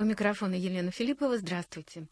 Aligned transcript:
У 0.00 0.04
микрофона 0.04 0.54
Елена 0.54 0.92
Филиппова. 0.92 1.38
Здравствуйте. 1.38 2.06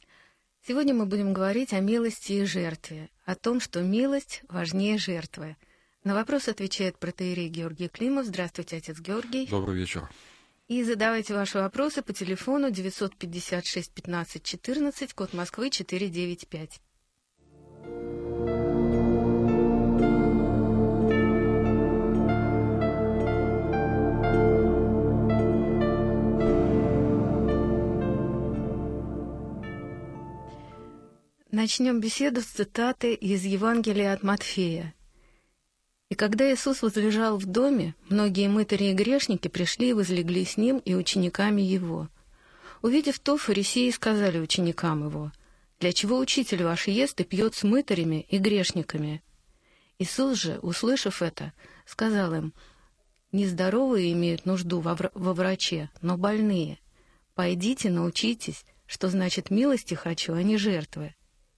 Сегодня 0.67 0.93
мы 0.93 1.07
будем 1.07 1.33
говорить 1.33 1.73
о 1.73 1.79
милости 1.79 2.33
и 2.33 2.45
жертве, 2.45 3.09
о 3.25 3.37
том, 3.37 3.61
что 3.61 3.81
милость 3.81 4.43
важнее 4.49 4.99
жертвы. 4.99 5.57
На 6.03 6.15
вопрос 6.15 6.49
отвечает 6.49 6.99
протеерей 6.99 7.49
Георгий 7.49 7.87
Климов. 7.87 8.27
Здравствуйте, 8.27 8.79
отец 8.79 8.99
Георгий. 8.99 9.47
Добрый 9.47 9.77
вечер. 9.77 10.11
И 10.67 10.83
задавайте 10.83 11.33
ваши 11.33 11.59
вопросы 11.59 12.03
по 12.03 12.13
телефону 12.13 12.73
956 12.73 13.93
15 13.93 14.43
14, 14.43 15.13
код 15.13 15.33
Москвы 15.33 15.71
495. 15.71 16.81
Начнем 31.59 32.01
беседу 32.01 32.43
с 32.43 32.45
цитаты 32.45 33.15
из 33.15 33.43
Евангелия 33.47 34.13
от 34.13 34.23
Матфея. 34.23 34.93
«И 36.11 36.15
когда 36.15 36.53
Иисус 36.53 36.83
возлежал 36.83 37.39
в 37.39 37.47
доме, 37.47 37.95
многие 38.11 38.51
мытари 38.51 38.91
и 38.91 38.93
грешники 38.93 39.49
пришли 39.49 39.89
и 39.89 39.93
возлегли 39.95 40.45
с 40.45 40.59
ним 40.59 40.83
и 40.85 40.93
учениками 40.93 41.63
его. 41.63 42.09
Увидев 42.83 43.19
то, 43.21 43.39
фарисеи 43.39 43.89
сказали 43.89 44.39
ученикам 44.39 45.07
его, 45.07 45.33
«Для 45.81 45.95
чего 45.95 46.19
учитель 46.19 46.63
ваш 46.63 46.89
ест 46.89 47.19
и 47.23 47.25
пьет 47.25 47.55
с 47.55 47.63
мытарями 47.63 48.27
и 48.29 48.37
грешниками?» 48.37 49.23
Иисус 49.99 50.39
же, 50.39 50.59
услышав 50.59 51.23
это, 51.23 51.55
сказал 51.87 52.35
им, 52.35 52.53
«Нездоровые 53.33 54.13
имеют 54.13 54.45
нужду 54.45 54.81
во, 54.81 54.95
во 55.15 55.33
враче, 55.33 55.89
но 56.03 56.19
больные. 56.19 56.77
Пойдите, 57.35 57.89
научитесь, 57.89 58.67
что 58.87 59.09
значит 59.09 59.49
милости 59.49 59.95
хочу, 59.95 60.35
а 60.35 60.43
не 60.43 60.59
жертвы» 60.59 61.16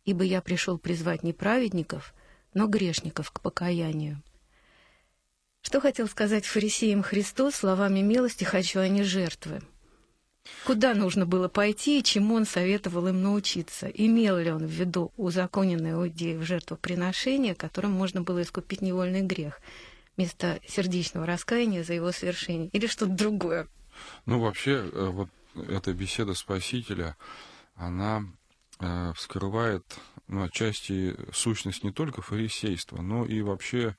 ибо 0.08 0.24
я 0.24 0.40
пришел 0.40 0.78
призвать 0.78 1.22
не 1.22 1.34
праведников, 1.34 2.14
но 2.54 2.66
грешников 2.66 3.30
к 3.30 3.40
покаянию. 3.40 4.22
Что 5.60 5.82
хотел 5.82 6.08
сказать 6.08 6.46
фарисеям 6.46 7.02
Христос 7.02 7.56
словами 7.56 8.00
милости 8.00 8.44
«хочу, 8.44 8.80
а 8.80 8.88
не 8.88 9.02
жертвы»? 9.02 9.60
Куда 10.64 10.94
нужно 10.94 11.26
было 11.26 11.48
пойти 11.48 12.00
и 12.00 12.02
чему 12.02 12.36
он 12.36 12.46
советовал 12.46 13.08
им 13.08 13.22
научиться? 13.22 13.86
Имел 13.86 14.38
ли 14.38 14.50
он 14.50 14.66
в 14.66 14.70
виду 14.70 15.12
узаконенное 15.18 15.92
иудеев 15.92 16.42
жертвоприношение, 16.42 17.54
которым 17.54 17.92
можно 17.92 18.22
было 18.22 18.40
искупить 18.40 18.80
невольный 18.80 19.20
грех, 19.20 19.60
вместо 20.16 20.58
сердечного 20.66 21.26
раскаяния 21.26 21.84
за 21.84 21.92
его 21.92 22.12
совершение, 22.12 22.68
или 22.68 22.86
что-то 22.86 23.12
другое? 23.12 23.68
Ну, 24.24 24.40
вообще, 24.40 24.88
э, 24.90 25.08
вот 25.10 25.28
эта 25.68 25.92
беседа 25.92 26.32
Спасителя, 26.32 27.14
она 27.76 28.24
вскрывает 29.14 29.84
ну, 30.28 30.44
отчасти 30.44 31.16
сущность 31.32 31.82
не 31.82 31.90
только 31.90 32.22
фарисейства, 32.22 33.00
но 33.00 33.24
и 33.24 33.40
вообще 33.40 33.96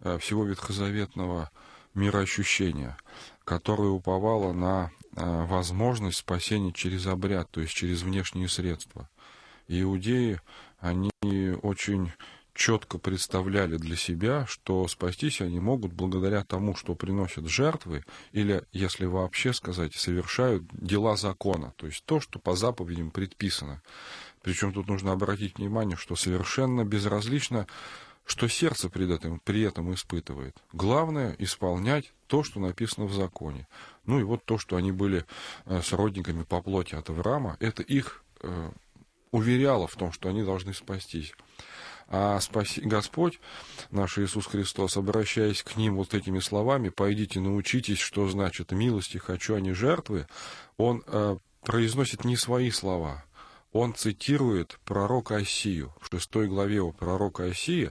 э, 0.00 0.18
всего 0.18 0.44
ветхозаветного 0.44 1.50
мироощущения, 1.94 2.96
которое 3.44 3.88
уповало 3.88 4.52
на 4.52 4.90
э, 5.16 5.46
возможность 5.46 6.18
спасения 6.18 6.72
через 6.72 7.06
обряд, 7.06 7.50
то 7.50 7.60
есть 7.60 7.72
через 7.72 8.02
внешние 8.02 8.48
средства. 8.48 9.08
иудеи, 9.66 10.40
они 10.80 11.10
очень 11.62 12.12
четко 12.54 12.98
представляли 12.98 13.76
для 13.76 13.96
себя, 13.96 14.46
что 14.46 14.86
спастись 14.88 15.40
они 15.40 15.60
могут 15.60 15.92
благодаря 15.92 16.44
тому, 16.44 16.76
что 16.76 16.94
приносят 16.94 17.46
жертвы, 17.46 18.04
или, 18.32 18.62
если 18.72 19.06
вообще 19.06 19.52
сказать, 19.52 19.94
совершают 19.94 20.64
дела 20.72 21.16
закона, 21.16 21.72
то 21.76 21.86
есть 21.86 22.04
то, 22.04 22.20
что 22.20 22.38
по 22.38 22.54
заповедям 22.54 23.10
предписано. 23.10 23.80
Причем 24.42 24.72
тут 24.72 24.88
нужно 24.88 25.12
обратить 25.12 25.58
внимание, 25.58 25.96
что 25.96 26.16
совершенно 26.16 26.84
безразлично, 26.84 27.66
что 28.26 28.48
сердце 28.48 28.88
при 28.88 29.12
этом, 29.12 29.40
при 29.40 29.62
этом 29.62 29.92
испытывает. 29.94 30.56
Главное— 30.72 31.34
исполнять 31.38 32.12
то, 32.26 32.42
что 32.42 32.60
написано 32.60 33.06
в 33.06 33.14
законе. 33.14 33.66
Ну 34.04 34.20
и 34.20 34.22
вот 34.22 34.44
то, 34.44 34.58
что 34.58 34.76
они 34.76 34.90
были 34.92 35.24
э, 35.66 35.80
сродниками 35.82 36.42
по 36.42 36.60
плоти 36.60 36.94
от 36.94 37.08
Авраама, 37.08 37.56
это 37.60 37.82
их 37.82 38.22
э, 38.40 38.70
уверяло 39.30 39.86
в 39.86 39.96
том, 39.96 40.12
что 40.12 40.28
они 40.28 40.42
должны 40.42 40.74
спастись. 40.74 41.34
А 42.08 42.40
спаси... 42.40 42.80
Господь, 42.82 43.40
наш 43.90 44.18
Иисус 44.18 44.46
Христос, 44.46 44.96
обращаясь 44.96 45.62
к 45.62 45.76
ним 45.76 45.96
вот 45.96 46.14
этими 46.14 46.40
словами, 46.40 46.88
«Пойдите, 46.88 47.40
научитесь, 47.40 47.98
что 47.98 48.28
значит 48.28 48.72
милости 48.72 49.18
хочу, 49.18 49.54
а 49.54 49.60
не 49.60 49.72
жертвы», 49.72 50.26
Он 50.76 51.02
э, 51.06 51.36
произносит 51.62 52.24
не 52.24 52.36
свои 52.36 52.70
слова, 52.70 53.24
он 53.72 53.94
цитирует 53.94 54.78
пророка 54.84 55.36
Осию. 55.36 55.92
В 56.00 56.08
шестой 56.10 56.46
главе 56.46 56.80
у 56.80 56.92
пророка 56.92 57.44
Осии 57.44 57.90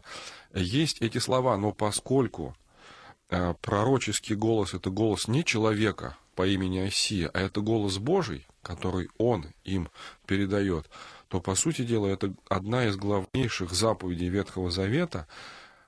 есть 0.53 1.01
эти 1.01 1.17
слова, 1.17 1.57
но 1.57 1.71
поскольку 1.71 2.55
э, 3.29 3.55
пророческий 3.61 4.35
голос— 4.35 4.73
это 4.75 4.91
голос 4.91 5.27
не 5.27 5.43
человека 5.43 6.17
по 6.35 6.47
имени 6.47 6.79
Осия, 6.79 7.29
а 7.33 7.39
это 7.39 7.61
голос 7.61 7.97
Божий, 7.97 8.47
который 8.61 9.09
он 9.17 9.47
им 9.63 9.89
передает, 10.25 10.89
то, 11.27 11.39
по 11.39 11.55
сути 11.55 11.83
дела, 11.83 12.07
это 12.07 12.33
одна 12.49 12.87
из 12.87 12.97
главнейших 12.97 13.71
заповедей 13.71 14.29
Ветхого 14.29 14.69
Завета, 14.69 15.27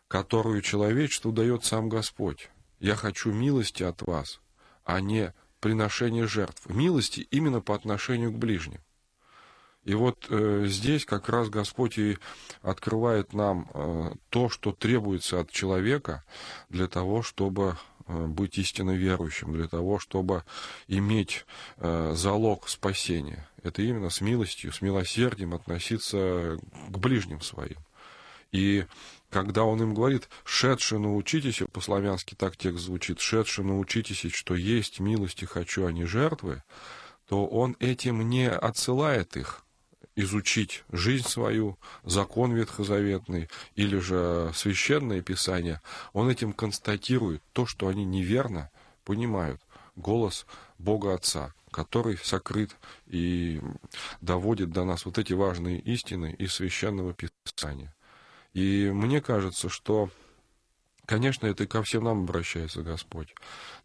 которую 0.08 0.62
человечеству 0.62 1.32
дает 1.32 1.66
сам 1.66 1.90
Господь. 1.90 2.50
«Я 2.80 2.96
хочу 2.96 3.32
милости 3.32 3.84
от 3.84 4.02
вас, 4.02 4.40
а 4.86 5.02
не 5.02 5.34
приношение 5.60 6.28
жертв». 6.28 6.70
Милости 6.70 7.28
именно 7.32 7.62
по 7.62 7.76
отношению 7.76 8.32
к 8.32 8.38
ближним. 8.38 8.80
И 9.84 9.96
вот 9.96 10.28
э, 10.30 10.64
здесь 10.68 11.06
как 11.06 11.28
раз 11.28 11.50
Господь 11.50 11.98
и 11.98 12.18
открывает 12.62 13.34
нам 13.34 13.70
э, 13.74 14.12
то, 14.30 14.48
что 14.48 14.72
требуется 14.72 15.42
от 15.42 15.52
человека 15.52 16.24
для 16.70 16.88
того, 16.88 17.22
чтобы 17.22 17.78
быть 18.08 18.58
истинно 18.58 18.92
верующим, 18.92 19.54
для 19.54 19.68
того, 19.68 20.00
чтобы 20.00 20.44
иметь 20.88 21.46
э, 21.78 22.14
залог 22.16 22.68
спасения. 22.70 23.48
Это 23.64 23.82
именно 23.82 24.10
с 24.10 24.22
милостью, 24.22 24.74
с 24.74 24.82
милосердием 24.82 25.54
относиться 25.54 26.60
к 26.90 26.98
ближним 26.98 27.42
своим. 27.42 27.78
И 28.52 28.86
когда 29.30 29.64
он 29.64 29.82
им 29.82 29.94
говорит, 29.94 30.30
«Шедше 30.46 31.00
научитесь», 31.00 31.62
по-славянски 31.72 32.36
так 32.36 32.56
текст 32.56 32.86
звучит, 32.86 33.20
«Шедше 33.20 33.64
научитесь, 33.64 34.32
что 34.34 34.56
есть 34.56 35.00
милости 35.00 35.46
хочу, 35.46 35.86
а 35.86 35.92
не 35.92 36.06
жертвы», 36.06 36.62
то 37.28 37.48
он 37.48 37.76
этим 37.80 38.30
не 38.30 38.50
отсылает 38.50 39.36
их 39.38 39.64
изучить 40.16 40.84
жизнь 40.92 41.28
свою, 41.28 41.78
закон 42.04 42.54
ветхозаветный 42.54 43.50
или 43.76 43.98
же 44.00 44.52
священное 44.56 45.22
писание, 45.22 45.82
он 46.14 46.30
этим 46.30 46.54
констатирует 46.54 47.42
то, 47.54 47.66
что 47.66 47.88
они 47.88 48.06
неверно 48.06 48.70
понимают 49.06 49.60
голос 49.96 50.46
Бога 50.78 51.14
Отца, 51.14 51.54
который 51.72 52.18
сокрыт 52.18 52.76
и 53.08 53.62
доводит 54.22 54.72
до 54.72 54.86
нас 54.86 55.06
вот 55.06 55.18
эти 55.18 55.34
важные 55.34 55.80
истины 55.80 56.36
из 56.38 56.54
священного 56.54 57.14
писания. 57.14 57.94
И 58.54 58.92
мне 58.94 59.22
кажется, 59.22 59.70
что 59.70 60.10
Конечно, 61.06 61.48
это 61.48 61.66
и 61.66 61.68
ко 61.68 61.84
всем 61.84 62.06
нам 62.06 62.24
обращается 62.24 62.82
Господь. 62.82 63.36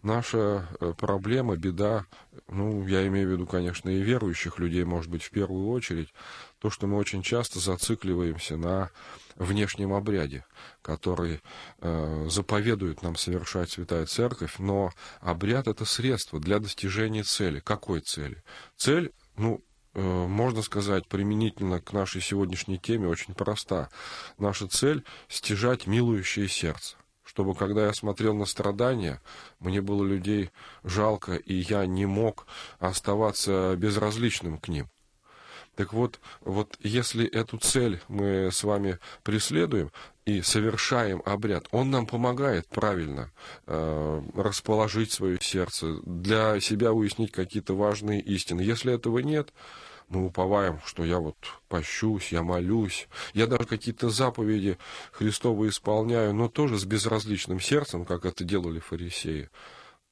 Наша 0.02 0.68
э, 0.80 0.92
проблема, 0.96 1.56
беда, 1.56 2.06
ну, 2.46 2.86
я 2.86 3.04
имею 3.08 3.28
в 3.28 3.32
виду, 3.32 3.46
конечно, 3.46 3.90
и 3.90 4.00
верующих 4.00 4.60
людей, 4.60 4.84
может 4.84 5.10
быть, 5.10 5.24
в 5.24 5.30
первую 5.30 5.68
очередь, 5.68 6.14
то, 6.60 6.70
что 6.70 6.86
мы 6.86 6.96
очень 6.96 7.22
часто 7.24 7.58
зацикливаемся 7.58 8.56
на 8.56 8.90
внешнем 9.34 9.94
обряде, 9.94 10.44
который 10.80 11.40
э, 11.80 12.26
заповедует 12.30 13.02
нам 13.02 13.16
совершать 13.16 13.72
Святая 13.72 14.06
Церковь, 14.06 14.60
но 14.60 14.92
обряд— 15.20 15.66
это 15.66 15.84
средство 15.84 16.38
для 16.38 16.60
достижения 16.60 17.24
цели. 17.24 17.58
Какой 17.58 17.98
цели? 17.98 18.44
Цель, 18.76 19.10
ну, 19.36 19.60
э, 19.94 20.00
можно 20.00 20.62
сказать, 20.62 21.08
применительно 21.08 21.80
к 21.80 21.92
нашей 21.92 22.20
сегодняшней 22.20 22.78
теме, 22.78 23.08
очень 23.08 23.34
проста. 23.34 23.88
Наша 24.38 24.68
цель— 24.68 25.02
стяжать 25.28 25.88
милующее 25.88 26.46
сердце 26.46 26.96
чтобы 27.38 27.54
когда 27.54 27.86
я 27.86 27.92
смотрел 27.92 28.34
на 28.34 28.46
страдания, 28.46 29.20
мне 29.60 29.80
было 29.80 30.04
людей 30.04 30.50
жалко, 30.82 31.36
и 31.36 31.54
я 31.54 31.86
не 31.86 32.04
мог 32.04 32.48
оставаться 32.80 33.76
безразличным 33.76 34.58
к 34.58 34.66
ним. 34.66 34.88
Так 35.76 35.92
вот, 35.92 36.18
вот 36.40 36.76
если 36.80 37.28
эту 37.28 37.58
цель 37.58 38.00
мы 38.08 38.50
с 38.50 38.64
вами 38.64 38.98
преследуем 39.22 39.92
и 40.24 40.42
совершаем 40.42 41.22
обряд, 41.24 41.68
он 41.70 41.92
нам 41.92 42.06
помогает 42.06 42.66
правильно 42.66 43.30
э, 43.68 44.22
расположить 44.34 45.12
свое 45.12 45.38
сердце, 45.40 46.00
для 46.04 46.58
себя 46.58 46.92
уяснить 46.92 47.30
какие-то 47.30 47.76
важные 47.76 48.20
истины. 48.20 48.62
Если 48.62 48.92
этого 48.92 49.20
нет, 49.20 49.52
мы 50.08 50.26
уповаем, 50.26 50.80
что 50.84 51.04
я 51.04 51.18
вот 51.18 51.36
пощусь, 51.68 52.32
я 52.32 52.42
молюсь, 52.42 53.08
я 53.34 53.46
даже 53.46 53.64
какие-то 53.64 54.10
заповеди 54.10 54.78
Христовы 55.12 55.68
исполняю, 55.68 56.34
но 56.34 56.48
тоже 56.48 56.78
с 56.78 56.84
безразличным 56.84 57.60
сердцем, 57.60 58.04
как 58.04 58.24
это 58.24 58.44
делали 58.44 58.78
фарисеи, 58.78 59.50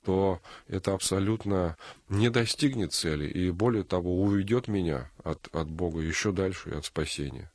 то 0.04 0.40
это 0.68 0.94
абсолютно 0.94 1.76
не 2.08 2.30
достигнет 2.30 2.92
цели 2.92 3.26
и, 3.26 3.50
более 3.50 3.82
того, 3.82 4.22
уведет 4.22 4.68
меня 4.68 5.10
от, 5.24 5.48
от 5.52 5.68
Бога 5.68 6.00
еще 6.00 6.32
дальше 6.32 6.70
и 6.70 6.74
от 6.74 6.84
спасения. 6.84 7.50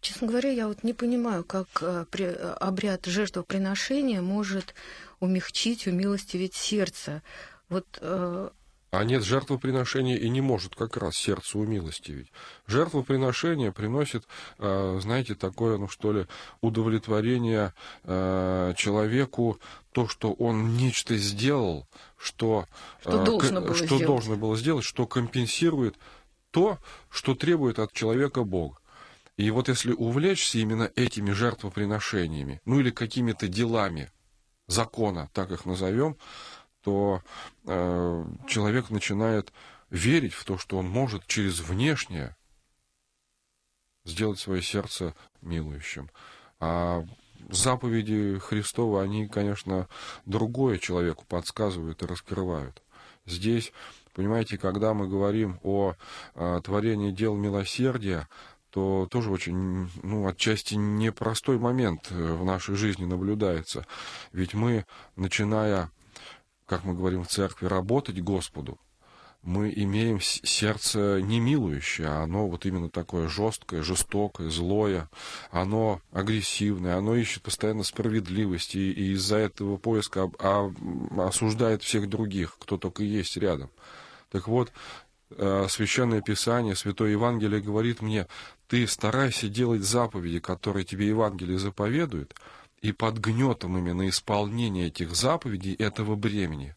Честно 0.00 0.26
говоря, 0.26 0.50
я 0.50 0.68
вот 0.68 0.82
не 0.82 0.92
понимаю, 0.92 1.44
как 1.44 1.68
э, 1.80 2.04
обряд 2.60 3.06
жертвоприношения 3.06 4.20
может 4.20 4.74
умягчить, 5.20 5.86
умилостивить 5.86 6.54
сердце. 6.54 7.22
Вот 7.68 7.86
э, 8.00 8.50
а 8.98 9.04
нет 9.04 9.24
жертвоприношения 9.24 10.16
и 10.16 10.28
не 10.28 10.40
может 10.40 10.74
как 10.74 10.96
раз 10.96 11.14
сердце 11.14 11.58
умилостивить. 11.58 12.30
Жертвоприношение 12.66 13.72
приносит, 13.72 14.24
э, 14.58 14.98
знаете, 15.02 15.34
такое, 15.34 15.78
ну 15.78 15.88
что 15.88 16.12
ли, 16.12 16.26
удовлетворение 16.60 17.72
э, 18.04 18.74
человеку, 18.76 19.58
то, 19.92 20.08
что 20.08 20.32
он 20.32 20.76
нечто 20.76 21.16
сделал, 21.16 21.86
что, 22.16 22.66
что, 23.00 23.22
э, 23.22 23.24
должно, 23.24 23.60
было 23.60 23.74
что 23.74 23.98
должно 23.98 24.36
было 24.36 24.56
сделать, 24.56 24.84
что 24.84 25.06
компенсирует 25.06 25.96
то, 26.50 26.78
что 27.10 27.34
требует 27.34 27.78
от 27.78 27.92
человека 27.92 28.44
Бог. 28.44 28.80
И 29.36 29.50
вот 29.50 29.68
если 29.68 29.92
увлечься 29.92 30.58
именно 30.58 30.90
этими 30.94 31.32
жертвоприношениями, 31.32 32.60
ну 32.64 32.78
или 32.78 32.90
какими-то 32.90 33.48
делами 33.48 34.10
закона, 34.66 35.28
так 35.32 35.50
их 35.50 35.66
назовем, 35.66 36.16
то 36.84 37.22
э, 37.66 38.24
человек 38.46 38.90
начинает 38.90 39.52
верить 39.90 40.34
в 40.34 40.44
то, 40.44 40.58
что 40.58 40.78
он 40.78 40.88
может 40.88 41.26
через 41.26 41.60
внешнее 41.60 42.36
сделать 44.04 44.38
свое 44.38 44.62
сердце 44.62 45.14
милующим. 45.40 46.10
А 46.60 47.04
заповеди 47.48 48.38
Христова, 48.38 49.02
они, 49.02 49.26
конечно, 49.26 49.88
другое 50.26 50.78
человеку 50.78 51.24
подсказывают 51.26 52.02
и 52.02 52.06
раскрывают. 52.06 52.82
Здесь, 53.26 53.72
понимаете, 54.12 54.58
когда 54.58 54.92
мы 54.92 55.08
говорим 55.08 55.58
о, 55.62 55.94
о 56.34 56.60
творении 56.60 57.12
дел 57.12 57.34
милосердия, 57.34 58.28
то 58.70 59.06
тоже 59.10 59.30
очень, 59.30 59.88
ну, 60.02 60.26
отчасти 60.26 60.74
непростой 60.74 61.58
момент 61.58 62.10
в 62.10 62.44
нашей 62.44 62.74
жизни 62.74 63.04
наблюдается. 63.04 63.86
Ведь 64.32 64.52
мы, 64.52 64.84
начиная 65.16 65.90
как 66.66 66.84
мы 66.84 66.94
говорим 66.94 67.24
в 67.24 67.28
церкви, 67.28 67.66
работать 67.66 68.20
Господу, 68.20 68.78
мы 69.44 69.70
имеем 69.76 70.20
сердце 70.22 71.20
не 71.20 71.38
милующее, 71.38 72.08
а 72.08 72.22
оно 72.22 72.48
вот 72.48 72.64
именно 72.64 72.88
такое 72.88 73.28
жесткое, 73.28 73.82
жестокое, 73.82 74.48
злое, 74.48 75.10
оно 75.50 76.00
агрессивное, 76.12 76.96
оно 76.96 77.14
ищет 77.14 77.42
постоянно 77.42 77.84
справедливости, 77.84 78.78
и 78.78 79.12
из-за 79.12 79.36
этого 79.36 79.76
поиска 79.76 80.30
осуждает 81.18 81.82
всех 81.82 82.08
других, 82.08 82.56
кто 82.58 82.78
только 82.78 83.02
есть 83.02 83.36
рядом. 83.36 83.68
Так 84.30 84.48
вот, 84.48 84.72
э, 85.36 85.66
Священное 85.68 86.22
Писание, 86.22 86.74
Святое 86.74 87.10
Евангелие 87.10 87.60
говорит 87.60 88.00
мне, 88.00 88.26
ты 88.66 88.86
старайся 88.86 89.48
делать 89.48 89.82
заповеди, 89.82 90.38
которые 90.40 90.84
тебе 90.86 91.06
Евангелие 91.08 91.58
заповедует, 91.58 92.34
и 92.80 92.92
под 92.92 93.18
гнетом 93.18 93.78
именно 93.78 94.08
исполнения 94.08 94.86
этих 94.86 95.14
заповедей 95.14 95.74
этого 95.74 96.16
бремени. 96.16 96.74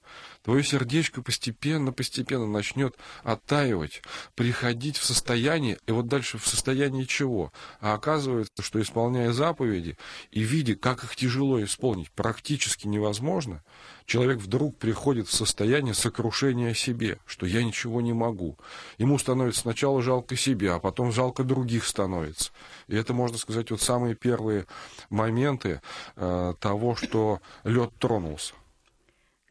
Твое 0.48 0.64
сердечко 0.64 1.22
постепенно, 1.22 1.92
постепенно 1.92 2.48
начнет 2.48 2.96
оттаивать, 3.26 4.02
приходить 4.34 4.96
в 4.96 5.04
состояние, 5.04 5.78
и 5.88 5.92
вот 5.92 6.08
дальше 6.08 6.38
в 6.38 6.48
состоянии 6.48 7.04
чего? 7.04 7.52
А 7.82 7.96
оказывается, 7.96 8.64
что 8.64 8.82
исполняя 8.82 9.34
заповеди 9.34 9.98
и 10.32 10.44
видя, 10.44 10.76
как 10.76 11.04
их 11.04 11.18
тяжело 11.18 11.62
исполнить, 11.62 12.10
практически 12.12 12.88
невозможно, 12.88 13.62
человек 14.06 14.38
вдруг 14.38 14.78
приходит 14.78 15.28
в 15.28 15.34
состояние 15.34 15.94
сокрушения 15.94 16.72
о 16.72 16.76
себе, 16.76 17.20
что 17.26 17.46
я 17.46 17.62
ничего 17.62 18.00
не 18.00 18.14
могу. 18.14 18.58
Ему 18.98 19.20
становится 19.20 19.64
сначала 19.64 20.02
жалко 20.02 20.38
себя, 20.38 20.76
а 20.76 20.80
потом 20.80 21.12
жалко 21.12 21.44
других 21.44 21.86
становится. 21.86 22.52
И 22.88 22.96
это, 22.96 23.14
можно 23.14 23.38
сказать, 23.38 23.70
вот 23.70 23.82
самые 23.82 24.16
первые 24.16 24.66
моменты 25.10 25.82
э, 26.16 26.54
того, 26.62 26.96
что 26.96 27.42
лед 27.66 27.92
тронулся. 28.00 28.54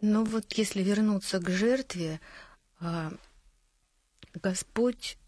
Ну 0.08 0.22
вот 0.22 0.52
если 0.52 0.84
вернуться 0.84 1.40
к 1.40 1.50
жертве, 1.50 2.20
э, 2.78 3.10
Господь 4.34 5.18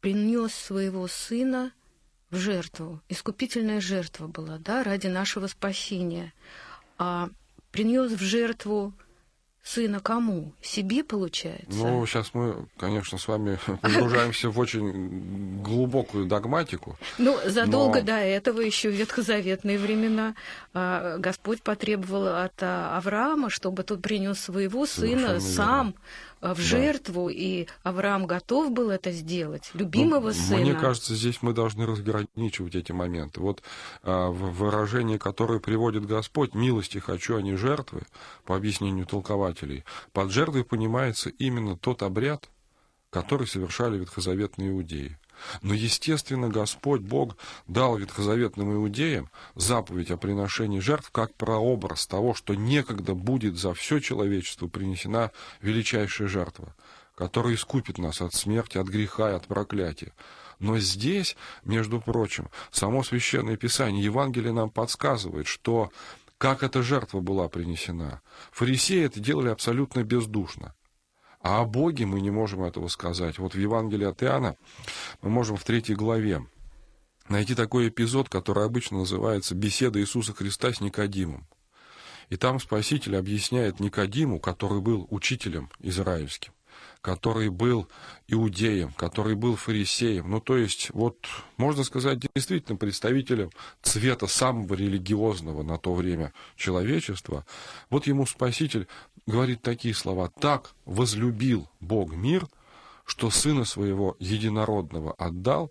принес 0.00 0.52
своего 0.52 1.06
сына 1.06 1.70
в 2.30 2.36
жертву. 2.36 3.00
Искупительная 3.08 3.80
жертва 3.80 4.26
была, 4.26 4.58
да, 4.58 4.82
ради 4.82 5.06
нашего 5.06 5.46
спасения. 5.46 6.32
А 6.98 7.30
принес 7.70 8.10
в 8.10 8.20
жертву 8.20 8.92
сына 9.68 10.00
кому? 10.00 10.52
Себе, 10.62 11.04
получается? 11.04 11.66
Ну, 11.68 12.06
сейчас 12.06 12.30
мы, 12.32 12.66
конечно, 12.78 13.18
с 13.18 13.28
вами 13.28 13.58
погружаемся 13.82 14.48
в 14.48 14.58
очень 14.58 15.62
глубокую 15.62 16.26
догматику. 16.26 16.96
Ну, 17.18 17.38
задолго 17.44 18.00
но... 18.00 18.06
до 18.06 18.12
этого, 18.12 18.60
еще 18.60 18.88
в 18.88 18.94
ветхозаветные 18.94 19.78
времена, 19.78 20.34
а, 20.72 21.18
Господь 21.18 21.62
потребовал 21.62 22.28
от 22.28 22.54
а, 22.62 22.96
Авраама, 22.96 23.50
чтобы 23.50 23.82
тот 23.82 24.00
принес 24.00 24.40
своего 24.40 24.86
сына 24.86 25.40
сам 25.40 25.88
Э, 25.88 25.92
в 26.40 26.58
жертву, 26.58 27.28
да. 27.28 27.34
и 27.34 27.66
Авраам 27.82 28.26
готов 28.26 28.72
был 28.72 28.90
это 28.90 29.12
сделать, 29.12 29.70
любимого 29.74 30.28
ну, 30.28 30.32
сына. 30.32 30.60
Мне 30.60 30.74
кажется, 30.74 31.14
здесь 31.14 31.42
мы 31.42 31.52
должны 31.52 31.86
разграничивать 31.86 32.74
эти 32.74 32.92
моменты. 32.92 33.40
Вот 33.40 33.62
а, 34.02 34.30
выражение, 34.30 35.18
которое 35.18 35.60
приводит 35.60 36.06
Господь, 36.06 36.54
милости 36.54 36.98
хочу, 36.98 37.36
а 37.36 37.42
не 37.42 37.56
жертвы, 37.56 38.02
по 38.44 38.56
объяснению 38.56 39.06
толкователей, 39.06 39.84
под 40.12 40.30
жертвой 40.30 40.64
понимается 40.64 41.30
именно 41.30 41.76
тот 41.76 42.02
обряд, 42.02 42.48
который 43.10 43.46
совершали 43.46 43.98
ветхозаветные 43.98 44.70
иудеи. 44.70 45.16
Но, 45.62 45.74
естественно, 45.74 46.48
Господь 46.48 47.00
Бог 47.00 47.36
дал 47.66 47.96
ветхозаветным 47.96 48.74
иудеям 48.74 49.28
заповедь 49.54 50.10
о 50.10 50.16
приношении 50.16 50.80
жертв 50.80 51.10
как 51.10 51.34
прообраз 51.34 52.06
того, 52.06 52.34
что 52.34 52.54
некогда 52.54 53.14
будет 53.14 53.56
за 53.56 53.74
все 53.74 54.00
человечество 54.00 54.66
принесена 54.66 55.30
величайшая 55.60 56.28
жертва, 56.28 56.74
которая 57.14 57.54
искупит 57.54 57.98
нас 57.98 58.20
от 58.20 58.34
смерти, 58.34 58.78
от 58.78 58.86
греха 58.86 59.30
и 59.30 59.34
от 59.34 59.46
проклятия. 59.46 60.12
Но 60.58 60.78
здесь, 60.78 61.36
между 61.64 62.00
прочим, 62.00 62.48
само 62.70 63.04
Священное 63.04 63.56
Писание, 63.56 64.02
Евангелие 64.02 64.52
нам 64.52 64.70
подсказывает, 64.70 65.46
что 65.46 65.90
как 66.38 66.62
эта 66.62 66.82
жертва 66.82 67.20
была 67.20 67.48
принесена. 67.48 68.20
Фарисеи 68.52 69.04
это 69.04 69.20
делали 69.20 69.48
абсолютно 69.48 70.02
бездушно. 70.02 70.72
А 71.40 71.60
о 71.60 71.64
Боге 71.64 72.04
мы 72.04 72.20
не 72.20 72.30
можем 72.30 72.64
этого 72.64 72.88
сказать. 72.88 73.38
Вот 73.38 73.54
в 73.54 73.58
Евангелии 73.58 74.06
от 74.06 74.22
Иоанна 74.22 74.56
мы 75.22 75.30
можем 75.30 75.56
в 75.56 75.64
третьей 75.64 75.94
главе 75.94 76.44
найти 77.28 77.54
такой 77.54 77.88
эпизод, 77.88 78.28
который 78.28 78.64
обычно 78.64 78.98
называется 78.98 79.54
«Беседа 79.54 80.00
Иисуса 80.00 80.34
Христа 80.34 80.72
с 80.72 80.80
Никодимом». 80.80 81.46
И 82.28 82.36
там 82.36 82.60
Спаситель 82.60 83.16
объясняет 83.16 83.80
Никодиму, 83.80 84.38
который 84.38 84.80
был 84.80 85.06
учителем 85.10 85.70
израильским, 85.78 86.52
который 87.00 87.48
был 87.48 87.88
иудеем, 88.26 88.92
который 88.92 89.34
был 89.34 89.56
фарисеем, 89.56 90.30
ну 90.30 90.40
то 90.40 90.56
есть, 90.56 90.90
вот, 90.90 91.16
можно 91.56 91.84
сказать, 91.84 92.18
действительно 92.34 92.76
представителем 92.76 93.50
цвета 93.82 94.26
самого 94.26 94.74
религиозного 94.74 95.62
на 95.62 95.78
то 95.78 95.94
время 95.94 96.32
человечества, 96.56 97.46
вот 97.88 98.06
ему 98.06 98.26
Спаситель 98.26 98.86
говорит 99.26 99.62
такие 99.62 99.94
слова, 99.94 100.30
«Так 100.40 100.72
возлюбил 100.84 101.68
Бог 101.80 102.12
мир, 102.12 102.46
что 103.04 103.30
Сына 103.30 103.64
Своего 103.64 104.16
Единородного 104.18 105.12
отдал, 105.12 105.70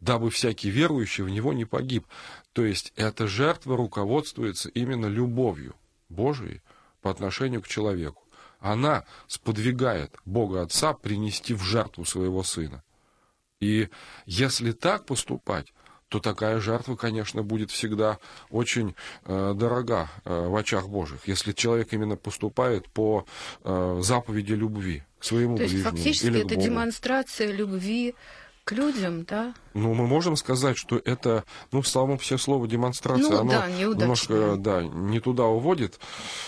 дабы 0.00 0.30
всякий 0.30 0.70
верующий 0.70 1.24
в 1.24 1.28
Него 1.28 1.52
не 1.52 1.64
погиб». 1.64 2.04
То 2.52 2.64
есть, 2.64 2.92
эта 2.96 3.26
жертва 3.26 3.76
руководствуется 3.76 4.68
именно 4.68 5.06
любовью 5.06 5.74
Божией 6.08 6.60
по 7.02 7.10
отношению 7.10 7.62
к 7.62 7.68
человеку 7.68 8.22
она 8.60 9.04
сподвигает 9.26 10.14
Бога 10.24 10.62
Отца 10.62 10.92
принести 10.92 11.54
в 11.54 11.62
жертву 11.62 12.04
своего 12.04 12.42
Сына. 12.42 12.82
И 13.60 13.88
если 14.26 14.72
так 14.72 15.04
поступать, 15.04 15.72
то 16.08 16.20
такая 16.20 16.58
жертва, 16.60 16.96
конечно, 16.96 17.42
будет 17.42 17.70
всегда 17.70 18.18
очень 18.50 18.94
э, 19.24 19.52
дорога 19.54 20.08
э, 20.24 20.48
в 20.48 20.56
очах 20.56 20.88
Божьих, 20.88 21.26
если 21.26 21.52
человек 21.52 21.92
именно 21.92 22.16
поступает 22.16 22.88
по 22.88 23.26
э, 23.64 24.00
заповеди 24.02 24.54
любви 24.54 25.02
к 25.18 25.24
своему 25.24 25.56
то 25.56 25.64
ближнему. 25.64 25.82
То 25.82 25.90
есть 25.90 26.02
фактически 26.02 26.26
или 26.26 26.46
это 26.46 26.56
демонстрация 26.56 27.52
любви 27.52 28.14
к 28.68 28.72
людям, 28.72 29.24
да? 29.24 29.54
Ну, 29.72 29.94
мы 29.94 30.06
можем 30.06 30.36
сказать, 30.36 30.76
что 30.76 31.00
это, 31.02 31.44
ну, 31.72 31.80
в 31.80 31.88
самом 31.88 32.18
все 32.18 32.36
слово 32.36 32.68
демонстрация, 32.68 33.30
ну, 33.30 33.40
оно 33.40 33.50
да, 33.50 33.70
немножко, 33.70 34.56
да, 34.58 34.82
не 34.82 35.20
туда 35.20 35.44
уводит 35.44 35.98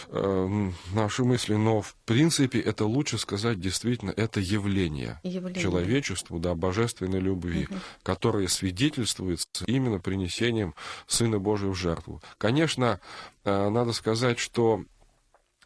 э, 0.08 0.70
наши 0.92 1.24
мысли, 1.24 1.54
но 1.54 1.80
в 1.80 1.96
принципе 2.04 2.60
это 2.60 2.84
лучше 2.84 3.16
сказать 3.16 3.58
действительно, 3.58 4.10
это 4.10 4.38
явление, 4.38 5.18
явление. 5.22 5.62
человечеству, 5.62 6.38
да, 6.38 6.54
божественной 6.54 7.20
любви, 7.20 7.66
угу. 7.70 7.80
которое 8.02 8.48
свидетельствуется 8.48 9.64
именно 9.64 9.98
принесением 9.98 10.74
Сына 11.06 11.38
Божия 11.38 11.70
в 11.70 11.74
жертву. 11.74 12.20
Конечно, 12.36 13.00
э, 13.44 13.68
надо 13.70 13.94
сказать, 13.94 14.38
что 14.38 14.84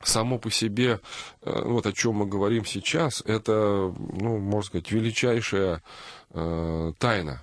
само 0.07 0.39
по 0.39 0.51
себе, 0.51 1.01
э, 1.43 1.63
вот 1.65 1.87
о 1.87 1.93
чем 1.93 2.17
мы 2.17 2.27
говорим 2.27 2.65
сейчас, 2.65 3.23
это, 3.27 3.93
ну, 3.97 4.39
можно 4.39 4.69
сказать, 4.69 4.91
величайшая 4.91 5.83
э, 6.35 6.93
тайна 6.99 7.43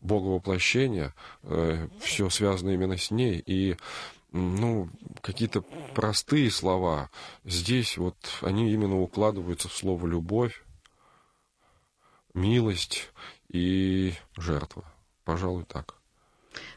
Бога 0.00 0.26
воплощения, 0.26 1.14
э, 1.44 1.86
все 2.00 2.28
связано 2.28 2.70
именно 2.70 2.98
с 2.98 3.10
ней, 3.10 3.42
и 3.46 3.76
ну, 4.32 4.88
какие-то 5.20 5.62
простые 5.94 6.50
слова. 6.50 7.10
Здесь 7.44 7.96
вот 7.98 8.16
они 8.40 8.72
именно 8.72 9.00
укладываются 9.00 9.68
в 9.68 9.74
слово 9.74 10.06
«любовь», 10.06 10.64
«милость» 12.34 13.10
и 13.48 14.14
«жертва». 14.36 14.84
Пожалуй, 15.24 15.64
так. 15.64 15.94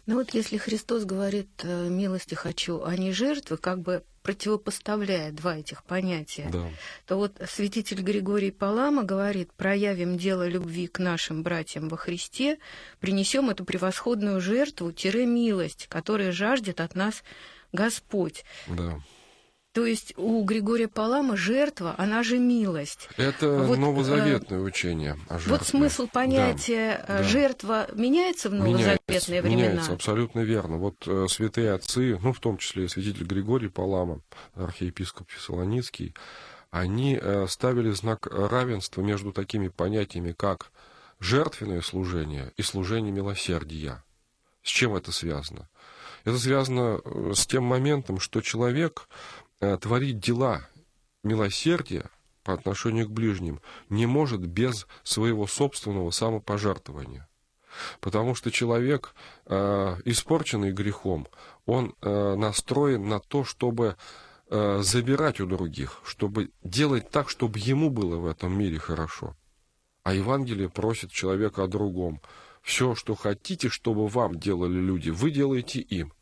Ну 0.06 0.16
вот 0.16 0.32
если 0.32 0.58
Христос 0.58 1.06
говорит 1.06 1.50
э, 1.64 1.90
«милости 1.90 2.36
хочу», 2.36 2.84
а 2.84 2.96
не 2.96 3.12
жертвы, 3.12 3.58
как 3.58 3.80
бы 3.80 4.04
противопоставляя 4.26 5.32
два 5.32 5.58
этих 5.58 5.84
понятия, 5.84 6.50
да. 6.52 6.68
то 7.06 7.16
вот 7.16 7.40
святитель 7.48 8.02
Григорий 8.02 8.50
Палама 8.50 9.04
говорит 9.04 9.54
«проявим 9.54 10.18
дело 10.18 10.48
любви 10.48 10.88
к 10.88 10.98
нашим 10.98 11.44
братьям 11.44 11.90
во 11.90 11.96
Христе, 11.96 12.58
принесем 13.00 13.52
эту 13.52 13.66
превосходную 13.66 14.42
жертву-милость, 14.42 15.86
которая 15.90 16.32
жаждет 16.32 16.82
от 16.82 16.96
нас 16.96 17.24
Господь». 17.72 18.44
Да. 18.66 19.00
То 19.76 19.86
есть 19.86 20.14
у 20.16 20.42
Григория 20.46 20.88
Палама 20.88 21.36
жертва, 21.36 21.96
она 21.98 22.24
же 22.24 22.40
милость. 22.40 23.10
Это 23.18 23.58
вот, 23.58 23.78
новозаветное 23.78 24.60
э, 24.60 24.62
учение 24.62 25.18
о 25.28 25.38
жертве. 25.38 25.52
Вот 25.52 25.68
смысл 25.68 26.08
понятия 26.08 27.04
да, 27.06 27.24
жертва 27.24 27.86
да. 27.90 28.02
меняется 28.02 28.50
в 28.50 28.54
новозаветные 28.54 29.00
меняется, 29.06 29.32
времена? 29.32 29.72
Меняется, 29.72 29.92
абсолютно 29.92 30.40
верно. 30.40 30.78
Вот 30.78 30.96
э, 31.06 31.26
святые 31.30 31.74
отцы, 31.74 32.18
ну, 32.24 32.32
в 32.32 32.40
том 32.40 32.58
числе 32.58 32.88
святитель 32.88 33.26
Григорий 33.26 33.68
Палама, 33.68 34.22
архиепископ 34.56 35.30
Фессалоницкий, 35.30 36.16
они 36.72 37.20
э, 37.22 37.46
ставили 37.50 37.92
знак 37.92 38.28
равенства 38.28 39.02
между 39.02 39.34
такими 39.34 39.68
понятиями, 39.68 40.32
как 40.32 40.72
жертвенное 41.20 41.82
служение 41.82 42.54
и 42.56 42.62
служение 42.62 43.12
милосердия. 43.12 44.02
С 44.64 44.70
чем 44.70 44.96
это 44.96 45.12
связано? 45.12 45.68
Это 46.24 46.40
связано 46.40 47.02
э, 47.04 47.34
с 47.36 47.46
тем 47.46 47.66
моментом, 47.66 48.22
что 48.22 48.40
человек 48.40 49.10
Э, 49.45 49.45
творить 49.60 50.20
дела 50.20 50.68
милосердия 51.24 52.10
по 52.46 52.54
отношению 52.54 53.08
к 53.08 53.12
ближним 53.12 53.60
не 53.90 54.06
может 54.06 54.42
без 54.42 54.88
своего 55.04 55.48
собственного 55.48 56.12
самопожертвования. 56.12 57.28
Потому 58.00 58.36
что 58.36 58.52
человек, 58.52 59.14
э, 59.48 59.98
испорченный 60.06 60.72
грехом, 60.72 61.28
он 61.66 61.94
э, 62.02 62.36
настроен 62.36 63.10
на 63.10 63.20
то, 63.20 63.44
чтобы 63.44 63.98
э, 64.50 64.82
забирать 64.82 65.42
у 65.42 65.48
других, 65.48 66.00
чтобы 66.06 66.52
делать 66.64 67.10
так, 67.10 67.30
чтобы 67.30 67.60
ему 67.60 67.90
было 67.90 68.18
в 68.18 68.28
этом 68.28 68.58
мире 68.58 68.78
хорошо. 68.78 69.36
А 70.04 70.14
Евангелие 70.14 70.70
просит 70.70 71.12
человека 71.12 71.64
о 71.64 71.68
другом. 71.68 72.22
Все, 72.62 72.96
что 72.96 73.16
хотите, 73.16 73.70
чтобы 73.70 74.08
вам 74.08 74.40
делали 74.40 74.78
люди, 74.78 75.10
вы 75.10 75.32
делаете 75.32 75.80
им. 75.80 76.14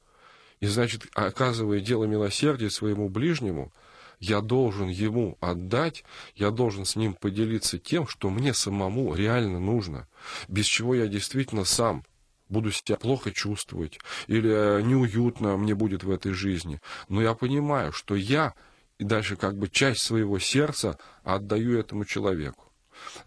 И 0.64 0.66
значит, 0.66 1.08
оказывая 1.14 1.82
дело 1.82 2.06
милосердия 2.06 2.70
своему 2.70 3.10
ближнему, 3.10 3.74
я 4.22 4.40
должен 4.40 4.88
ему 4.88 5.38
отдать, 5.42 6.06
я 6.36 6.52
должен 6.52 6.86
с 6.86 6.96
ним 6.96 7.16
поделиться 7.16 7.78
тем, 7.78 8.08
что 8.08 8.30
мне 8.30 8.54
самому 8.54 9.14
реально 9.14 9.60
нужно, 9.60 10.08
без 10.48 10.66
чего 10.66 10.96
я 10.96 11.08
действительно 11.08 11.66
сам 11.66 12.06
буду 12.48 12.72
себя 12.72 12.96
плохо 12.96 13.34
чувствовать 13.34 14.00
или 14.28 14.50
э, 14.50 14.82
неуютно 14.84 15.58
мне 15.58 15.76
будет 15.76 16.06
в 16.06 16.10
этой 16.10 16.32
жизни. 16.32 16.80
Но 17.10 17.22
я 17.22 17.34
понимаю, 17.34 17.92
что 17.92 18.16
я 18.16 18.54
и 19.00 19.04
дальше 19.04 19.36
как 19.36 19.58
бы 19.58 19.68
часть 19.68 20.04
своего 20.04 20.40
сердца 20.40 20.98
отдаю 21.26 21.78
этому 21.78 22.06
человеку. 22.06 22.63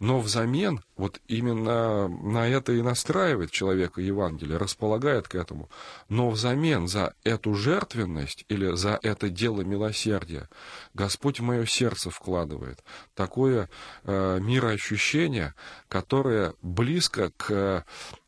Но 0.01 0.21
взамен, 0.21 0.81
вот 0.97 1.21
именно 1.29 2.09
на 2.09 2.49
это 2.49 2.73
и 2.73 2.83
настраивает 2.83 3.51
человека 3.51 4.01
Евангелие, 4.01 4.59
располагает 4.59 5.29
к 5.29 5.35
этому. 5.35 5.69
Но 6.09 6.31
взамен 6.31 6.89
за 6.89 7.15
эту 7.25 7.55
жертвенность 7.55 8.45
или 8.49 8.75
за 8.75 8.99
это 9.03 9.29
дело 9.29 9.63
милосердия 9.63 10.49
Господь 10.95 11.41
в 11.41 11.43
мое 11.43 11.67
сердце 11.67 12.11
вкладывает 12.11 12.83
такое 13.15 13.69
э, 14.05 14.39
мироощущение, 14.41 15.55
которое 15.89 16.55
близко 16.63 17.31
к 17.37 17.85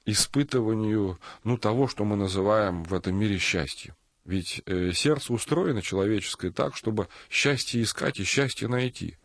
испытыванию 0.07 1.19
ну, 1.45 1.59
того, 1.59 1.89
что 1.89 2.05
мы 2.05 2.17
называем 2.17 2.83
в 2.85 2.95
этом 2.95 3.15
мире 3.15 3.39
счастьем. 3.39 3.95
Ведь 4.25 4.63
э, 4.67 4.93
сердце 4.93 5.33
устроено 5.33 5.83
человеческое 5.83 6.51
так, 6.51 6.77
чтобы 6.77 7.09
счастье 7.31 7.83
искать 7.83 8.21
и 8.21 8.25
счастье 8.25 8.69
найти 8.69 9.17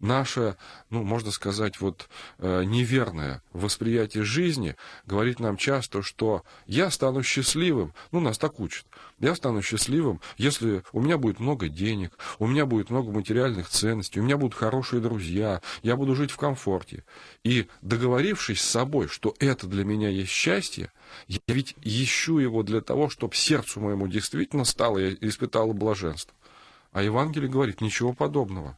наше, 0.00 0.56
ну, 0.90 1.02
можно 1.02 1.30
сказать, 1.30 1.80
вот 1.80 2.08
э, 2.38 2.64
неверное 2.64 3.42
восприятие 3.52 4.24
жизни 4.24 4.76
говорит 5.06 5.40
нам 5.40 5.56
часто, 5.56 6.02
что 6.02 6.42
я 6.66 6.90
стану 6.90 7.22
счастливым, 7.22 7.92
ну, 8.12 8.20
нас 8.20 8.38
так 8.38 8.60
учат, 8.60 8.84
я 9.18 9.34
стану 9.34 9.62
счастливым, 9.62 10.20
если 10.36 10.82
у 10.92 11.00
меня 11.00 11.16
будет 11.16 11.40
много 11.40 11.68
денег, 11.68 12.12
у 12.38 12.46
меня 12.46 12.66
будет 12.66 12.90
много 12.90 13.10
материальных 13.10 13.68
ценностей, 13.68 14.20
у 14.20 14.22
меня 14.22 14.36
будут 14.36 14.54
хорошие 14.54 15.00
друзья, 15.00 15.62
я 15.82 15.96
буду 15.96 16.14
жить 16.14 16.30
в 16.30 16.36
комфорте. 16.36 17.04
И 17.42 17.66
договорившись 17.82 18.60
с 18.60 18.68
собой, 18.68 19.08
что 19.08 19.34
это 19.38 19.66
для 19.66 19.84
меня 19.84 20.08
есть 20.10 20.32
счастье, 20.32 20.90
я 21.28 21.40
ведь 21.46 21.74
ищу 21.82 22.38
его 22.38 22.62
для 22.62 22.80
того, 22.80 23.08
чтобы 23.08 23.34
сердцу 23.34 23.80
моему 23.80 24.08
действительно 24.08 24.64
стало 24.64 24.98
и 24.98 25.16
испытало 25.26 25.72
блаженство. 25.72 26.34
А 26.92 27.02
Евангелие 27.02 27.48
говорит, 27.48 27.80
ничего 27.80 28.12
подобного 28.12 28.76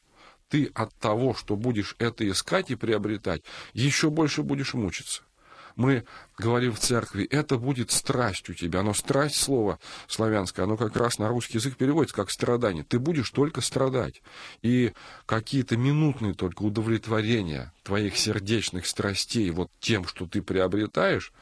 ты 0.48 0.70
от 0.74 0.92
того, 0.94 1.34
что 1.34 1.56
будешь 1.56 1.94
это 1.98 2.28
искать 2.28 2.70
и 2.70 2.74
приобретать, 2.74 3.42
еще 3.74 4.10
больше 4.10 4.42
будешь 4.42 4.74
мучиться. 4.74 5.22
Мы 5.78 6.02
говорим 6.36 6.72
в 6.72 6.80
церкви, 6.80 7.24
это 7.30 7.56
будет 7.56 7.92
страсть 7.92 8.50
у 8.50 8.54
тебя. 8.54 8.82
Но 8.82 8.94
страсть, 8.94 9.36
слово 9.36 9.78
славянское, 10.08 10.64
оно 10.64 10.76
как 10.76 10.96
раз 10.96 11.20
на 11.20 11.28
русский 11.28 11.58
язык 11.58 11.76
переводится 11.76 12.16
как 12.16 12.32
страдание. 12.32 12.82
Ты 12.82 12.98
будешь 12.98 13.30
только 13.30 13.60
страдать. 13.60 14.20
И 14.62 14.92
какие-то 15.24 15.76
минутные 15.76 16.34
только 16.34 16.62
удовлетворения 16.62 17.72
твоих 17.84 18.16
сердечных 18.16 18.86
страстей 18.86 19.50
вот 19.52 19.70
тем, 19.78 20.04
что 20.04 20.26
ты 20.26 20.42
приобретаешь, 20.42 21.32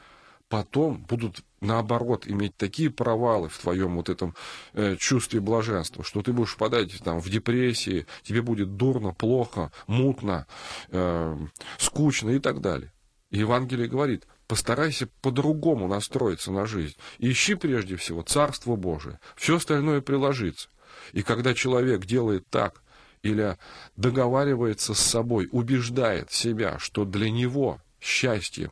потом 0.49 1.05
будут 1.09 1.43
наоборот 1.61 2.27
иметь 2.27 2.57
такие 2.57 2.91
провалы 2.91 3.49
в 3.49 3.59
твоем 3.59 3.97
вот 3.97 4.09
этом 4.09 4.35
э, 4.75 4.97
чувстве 4.97 5.41
блаженства, 5.41 6.05
что 6.05 6.23
ты 6.23 6.33
будешь 6.33 6.53
впадать 6.53 6.93
там 7.03 7.21
в 7.21 7.29
депрессии, 7.29 8.07
тебе 8.23 8.43
будет 8.43 8.77
дурно, 8.77 9.13
плохо, 9.13 9.73
мутно, 9.87 10.47
э, 10.89 11.37
скучно 11.79 12.31
и 12.31 12.39
так 12.39 12.61
далее. 12.61 12.93
И 13.31 13.39
Евангелие 13.39 13.89
говорит, 13.89 14.25
постарайся 14.47 15.09
по-другому 15.23 15.89
настроиться 15.89 16.53
на 16.53 16.67
жизнь. 16.67 16.97
ищи 17.19 17.55
прежде 17.55 17.97
всего 17.97 18.23
Царство 18.23 18.77
Божие. 18.77 19.19
Все 19.35 19.57
остальное 19.57 20.01
приложится. 20.01 20.69
И 21.13 21.23
когда 21.23 21.55
человек 21.55 22.05
делает 22.07 22.49
так, 22.49 22.83
или 23.23 23.57
договаривается 23.97 24.95
с 24.95 25.01
собой, 25.01 25.49
убеждает 25.51 26.31
себя, 26.31 26.79
что 26.79 27.05
для 27.05 27.29
него 27.31 27.81
счастье 28.01 28.71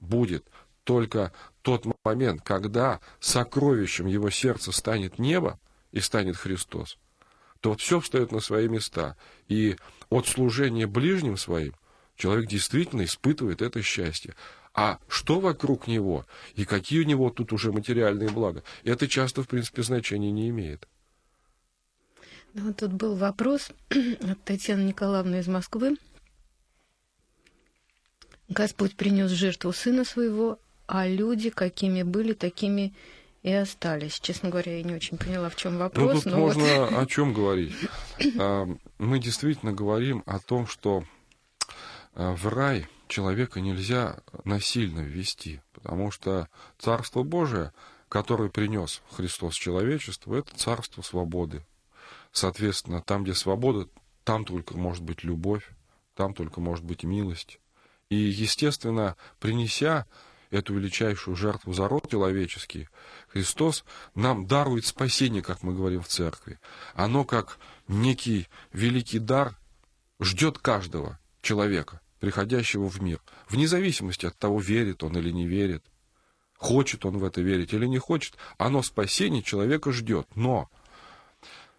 будет 0.00 0.44
только 0.84 1.32
тот 1.62 1.86
момент, 2.04 2.42
когда 2.42 3.00
сокровищем 3.20 4.06
его 4.06 4.30
сердца 4.30 4.70
станет 4.70 5.18
небо 5.18 5.58
и 5.92 6.00
станет 6.00 6.36
Христос, 6.36 6.98
то 7.60 7.70
вот 7.70 7.80
все 7.80 8.00
встает 8.00 8.32
на 8.32 8.40
свои 8.40 8.68
места. 8.68 9.16
И 9.48 9.76
от 10.10 10.28
служения 10.28 10.86
ближним 10.86 11.36
своим 11.36 11.72
человек 12.16 12.48
действительно 12.48 13.04
испытывает 13.04 13.62
это 13.62 13.82
счастье. 13.82 14.34
А 14.74 14.98
что 15.08 15.40
вокруг 15.40 15.86
него 15.86 16.26
и 16.54 16.64
какие 16.64 17.00
у 17.00 17.06
него 17.06 17.30
тут 17.30 17.52
уже 17.52 17.72
материальные 17.72 18.28
блага, 18.28 18.62
это 18.82 19.08
часто, 19.08 19.42
в 19.42 19.48
принципе, 19.48 19.82
значения 19.82 20.32
не 20.32 20.50
имеет. 20.50 20.86
Ну, 22.54 22.74
тут 22.74 22.92
был 22.92 23.14
вопрос 23.16 23.70
от 23.88 24.42
Татьяны 24.44 24.82
Николаевны 24.82 25.40
из 25.40 25.48
Москвы. 25.48 25.96
Господь 28.48 28.94
принес 28.94 29.30
жертву 29.30 29.72
сына 29.72 30.04
своего, 30.04 30.58
а 30.86 31.06
люди 31.06 31.50
какими 31.50 32.02
были, 32.02 32.32
такими 32.32 32.92
и 33.42 33.52
остались. 33.52 34.20
Честно 34.20 34.48
говоря, 34.48 34.76
я 34.76 34.82
не 34.82 34.94
очень 34.94 35.18
поняла, 35.18 35.50
в 35.50 35.56
чем 35.56 35.76
вопрос. 35.76 36.24
Ну, 36.24 36.30
тут 36.30 36.38
можно 36.40 36.80
вот... 36.80 36.92
о 36.92 37.06
чем 37.06 37.32
говорить. 37.32 37.72
А, 38.38 38.66
мы 38.98 39.18
действительно 39.18 39.72
говорим 39.72 40.22
о 40.26 40.38
том, 40.38 40.66
что 40.66 41.04
а, 42.14 42.34
в 42.34 42.46
рай 42.48 42.86
человека 43.06 43.60
нельзя 43.60 44.16
насильно 44.44 45.00
ввести, 45.00 45.60
потому 45.74 46.10
что 46.10 46.48
Царство 46.78 47.22
Божие, 47.22 47.72
которое 48.08 48.48
принес 48.48 49.02
Христос 49.10 49.54
человечеству, 49.54 50.34
это 50.34 50.56
Царство 50.56 51.02
свободы. 51.02 51.62
Соответственно, 52.32 53.02
там, 53.02 53.24
где 53.24 53.34
свобода, 53.34 53.86
там 54.24 54.44
только 54.44 54.76
может 54.76 55.02
быть 55.02 55.22
любовь, 55.22 55.68
там 56.16 56.34
только 56.34 56.60
может 56.60 56.84
быть 56.84 57.04
милость. 57.04 57.58
И, 58.08 58.16
естественно, 58.16 59.16
принеся 59.38 60.06
эту 60.54 60.74
величайшую 60.74 61.36
жертву 61.36 61.72
за 61.72 61.88
род 61.88 62.10
человеческий, 62.10 62.88
Христос 63.28 63.84
нам 64.14 64.46
дарует 64.46 64.86
спасение, 64.86 65.42
как 65.42 65.62
мы 65.62 65.74
говорим 65.74 66.02
в 66.02 66.08
церкви. 66.08 66.58
Оно 66.94 67.24
как 67.24 67.58
некий 67.88 68.48
великий 68.72 69.18
дар 69.18 69.54
ждет 70.20 70.58
каждого 70.58 71.18
человека, 71.42 72.00
приходящего 72.20 72.88
в 72.88 73.02
мир, 73.02 73.20
вне 73.48 73.66
зависимости 73.66 74.26
от 74.26 74.36
того, 74.38 74.60
верит 74.60 75.02
он 75.02 75.16
или 75.18 75.30
не 75.30 75.46
верит, 75.46 75.82
хочет 76.56 77.04
он 77.04 77.18
в 77.18 77.24
это 77.24 77.40
верить 77.40 77.72
или 77.72 77.86
не 77.86 77.98
хочет, 77.98 78.34
оно 78.56 78.82
спасение 78.82 79.42
человека 79.42 79.92
ждет. 79.92 80.26
Но 80.34 80.68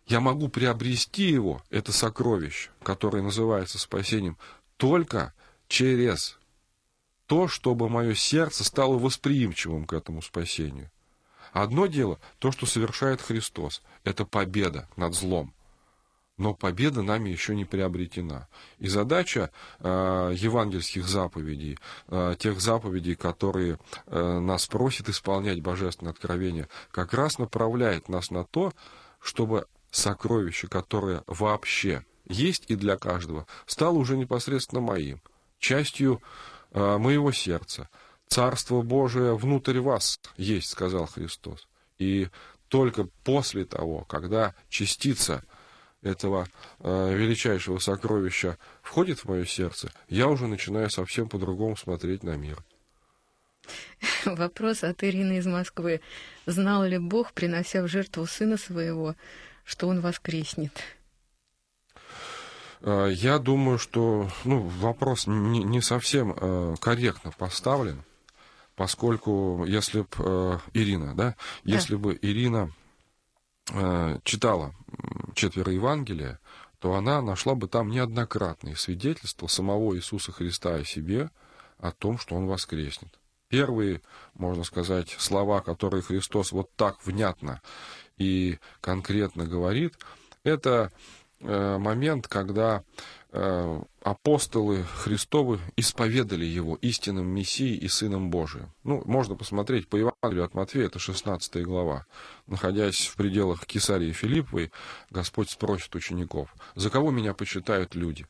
я 0.08 0.20
могу 0.20 0.50
приобрести 0.50 1.24
его, 1.24 1.64
это 1.70 1.92
сокровище, 1.92 2.70
которое 2.84 3.24
называется 3.24 3.80
спасением, 3.80 4.38
только 4.78 5.34
через 5.68 6.38
то, 7.28 7.48
чтобы 7.48 7.90
мое 7.90 8.14
сердце 8.16 8.64
стало 8.64 8.98
восприимчивым 8.98 9.86
к 9.86 9.94
этому 9.94 10.22
спасению. 10.22 10.90
Одно 11.54 11.88
дело, 11.88 12.20
то, 12.40 12.52
что 12.52 12.66
совершает 12.66 13.22
Христос, 13.22 13.82
это 14.04 14.26
победа 14.26 14.88
над 14.98 15.16
злом. 15.16 15.54
Но 16.38 16.54
победа 16.54 17.02
нами 17.02 17.30
еще 17.30 17.56
не 17.56 17.64
приобретена. 17.64 18.50
И 18.80 18.90
задача 18.90 19.52
э, 19.80 20.34
евангельских 20.36 21.08
заповедей, 21.08 21.80
э, 22.10 22.36
тех 22.38 22.60
заповедей, 22.60 23.16
которые 23.16 23.80
э, 24.08 24.40
нас 24.40 24.68
просит 24.68 25.08
исполнять 25.08 25.62
Божественное 25.62 26.12
откровение, 26.12 26.68
как 26.92 27.14
раз 27.14 27.38
направляет 27.38 28.10
нас 28.10 28.32
на 28.32 28.44
то, 28.44 28.74
чтобы 29.22 29.66
сокровище, 29.92 30.68
которое 30.68 31.24
вообще 31.26 32.04
есть 32.28 32.66
и 32.68 32.76
для 32.76 32.98
каждого, 32.98 33.48
стало 33.66 33.96
уже 33.96 34.18
непосредственно 34.18 34.82
моим, 34.82 35.22
частью 35.60 36.22
моего 36.74 37.32
сердца. 37.32 37.90
Царство 38.28 38.82
Божие 38.82 39.36
внутрь 39.36 39.80
вас 39.80 40.20
есть, 40.38 40.70
сказал 40.70 41.06
Христос. 41.06 41.68
И 42.00 42.28
только 42.70 43.08
после 43.24 43.66
того, 43.66 44.02
когда 44.02 44.54
частица 44.70 45.44
этого 46.02 46.48
э, 46.80 47.14
величайшего 47.16 47.80
сокровища 47.80 48.58
входит 48.82 49.20
в 49.20 49.30
мое 49.30 49.46
сердце, 49.46 49.92
я 50.08 50.28
уже 50.28 50.48
начинаю 50.48 50.90
совсем 50.90 51.30
по-другому 51.30 51.76
смотреть 51.76 52.24
на 52.24 52.36
мир. 52.36 52.62
Вопрос 54.26 54.84
от 54.84 55.04
Ирины 55.04 55.38
из 55.38 55.46
Москвы. 55.46 56.02
Знал 56.46 56.84
ли 56.84 56.98
Бог, 56.98 57.34
принося 57.34 57.82
в 57.82 57.88
жертву 57.88 58.26
сына 58.26 58.58
своего, 58.58 59.16
что 59.64 59.88
он 59.88 60.02
воскреснет? 60.02 60.72
Э, 62.86 63.10
я 63.12 63.40
думаю, 63.40 63.80
что 63.80 64.30
ну, 64.44 64.60
вопрос 64.60 65.26
не, 65.28 65.64
не 65.64 65.82
совсем 65.82 66.34
э, 66.38 66.76
корректно 66.80 67.32
поставлен, 67.32 68.04
поскольку 68.76 69.66
если 69.66 70.02
бы 70.02 70.08
э, 70.20 70.60
Ирина, 70.74 71.16
да, 71.16 71.32
да, 71.32 71.36
если 71.64 71.96
бы 71.96 72.18
Ирина 72.22 72.72
читала 74.24 74.76
четверо 75.34 75.72
Евангелия, 75.72 76.38
то 76.78 76.94
она 76.94 77.20
нашла 77.24 77.56
бы 77.56 77.68
там 77.68 77.90
неоднократные 77.90 78.76
свидетельства 78.76 79.48
самого 79.48 79.96
Иисуса 79.96 80.32
Христа 80.32 80.76
о 80.76 80.86
себе, 80.86 81.32
о 81.80 81.92
том, 81.92 82.20
что 82.20 82.36
Он 82.36 82.46
воскреснет. 82.46 83.10
Первые, 83.50 84.02
можно 84.36 84.64
сказать, 84.64 85.16
слова, 85.18 85.62
которые 85.62 86.04
Христос 86.04 86.52
вот 86.52 86.70
так 86.76 87.04
внятно 87.08 87.60
и 88.20 88.60
конкретно 88.82 89.48
говорит, 89.48 89.98
это 90.44 90.92
э, 90.92 91.25
момент, 91.42 92.28
когда 92.28 92.84
э, 93.32 93.82
апостолы 94.02 94.84
Христовы 94.84 95.60
исповедали 95.76 96.46
его 96.46 96.76
истинным 96.82 97.28
Мессией 97.28 97.78
и 97.78 97.88
Сыном 97.88 98.30
Божиим. 98.30 98.70
Ну, 98.84 99.02
можно 99.06 99.36
посмотреть 99.36 99.88
по 99.88 99.98
Евангелию 99.98 100.46
от 100.46 100.54
Матфея, 100.54 100.86
это 100.86 101.00
16 101.00 101.64
глава. 101.64 102.06
Находясь 102.48 103.08
в 103.08 103.16
пределах 103.16 103.66
Кесарии 103.66 104.14
Филипповой, 104.14 104.72
Господь 105.10 105.50
спросит 105.50 105.94
учеников, 105.96 106.56
«За 106.76 106.90
кого 106.90 107.12
меня 107.12 107.34
почитают 107.34 107.96
люди?» 107.96 108.26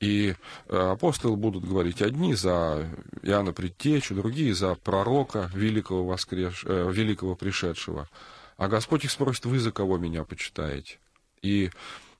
И 0.00 0.34
э, 0.68 0.76
апостолы 0.76 1.36
будут 1.36 1.66
говорить 1.66 2.00
одни 2.00 2.34
за 2.34 2.88
Иоанна 3.22 3.52
Предтечу, 3.52 4.14
другие 4.14 4.54
за 4.54 4.74
пророка 4.74 5.50
великого, 5.52 6.06
воскреш... 6.06 6.64
великого 6.64 7.36
пришедшего. 7.36 8.08
А 8.56 8.68
Господь 8.68 9.04
их 9.04 9.10
спросит, 9.10 9.44
вы 9.44 9.58
за 9.58 9.72
кого 9.72 9.98
меня 9.98 10.24
почитаете? 10.24 10.98
И 11.42 11.70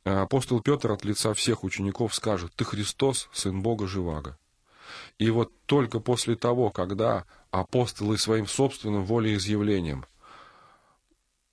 э, 0.05 0.11
апостол 0.11 0.61
Петр 0.61 0.93
от 0.93 1.05
лица 1.05 1.35
всех 1.35 1.65
учеников 1.65 2.15
скажет, 2.15 2.53
ты 2.55 2.65
Христос, 2.65 3.29
Сын 3.33 3.61
Бога 3.63 3.87
Живаго. 3.87 4.39
И 5.19 5.31
вот 5.31 5.53
только 5.67 6.01
после 6.01 6.37
того, 6.37 6.71
когда 6.71 7.25
апостолы 7.51 8.17
своим 8.19 8.47
собственным 8.47 9.05
волеизъявлением 9.05 10.05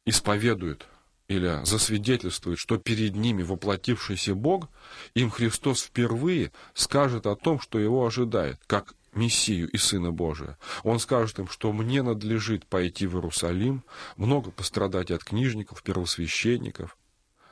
исповедуют 0.06 0.88
или 1.27 1.60
засвидетельствуют, 1.65 2.60
что 2.60 2.77
перед 2.77 3.15
ними 3.15 3.43
воплотившийся 3.43 4.34
Бог, 4.34 4.69
им 5.13 5.30
Христос 5.30 5.84
впервые 5.84 6.51
скажет 6.73 7.27
о 7.27 7.36
том, 7.36 7.60
что 7.60 7.80
его 7.80 8.06
ожидает, 8.06 8.60
как 8.67 8.93
Мессию 9.13 9.69
и 9.69 9.77
Сына 9.77 10.12
Божия. 10.12 10.58
Он 10.84 10.99
скажет 10.99 11.39
им, 11.39 11.49
что 11.49 11.73
мне 11.73 12.01
надлежит 12.03 12.65
пойти 12.65 13.08
в 13.08 13.15
Иерусалим, 13.15 13.84
много 14.15 14.51
пострадать 14.51 15.12
от 15.12 15.23
книжников, 15.23 15.84
первосвященников, 15.84 16.96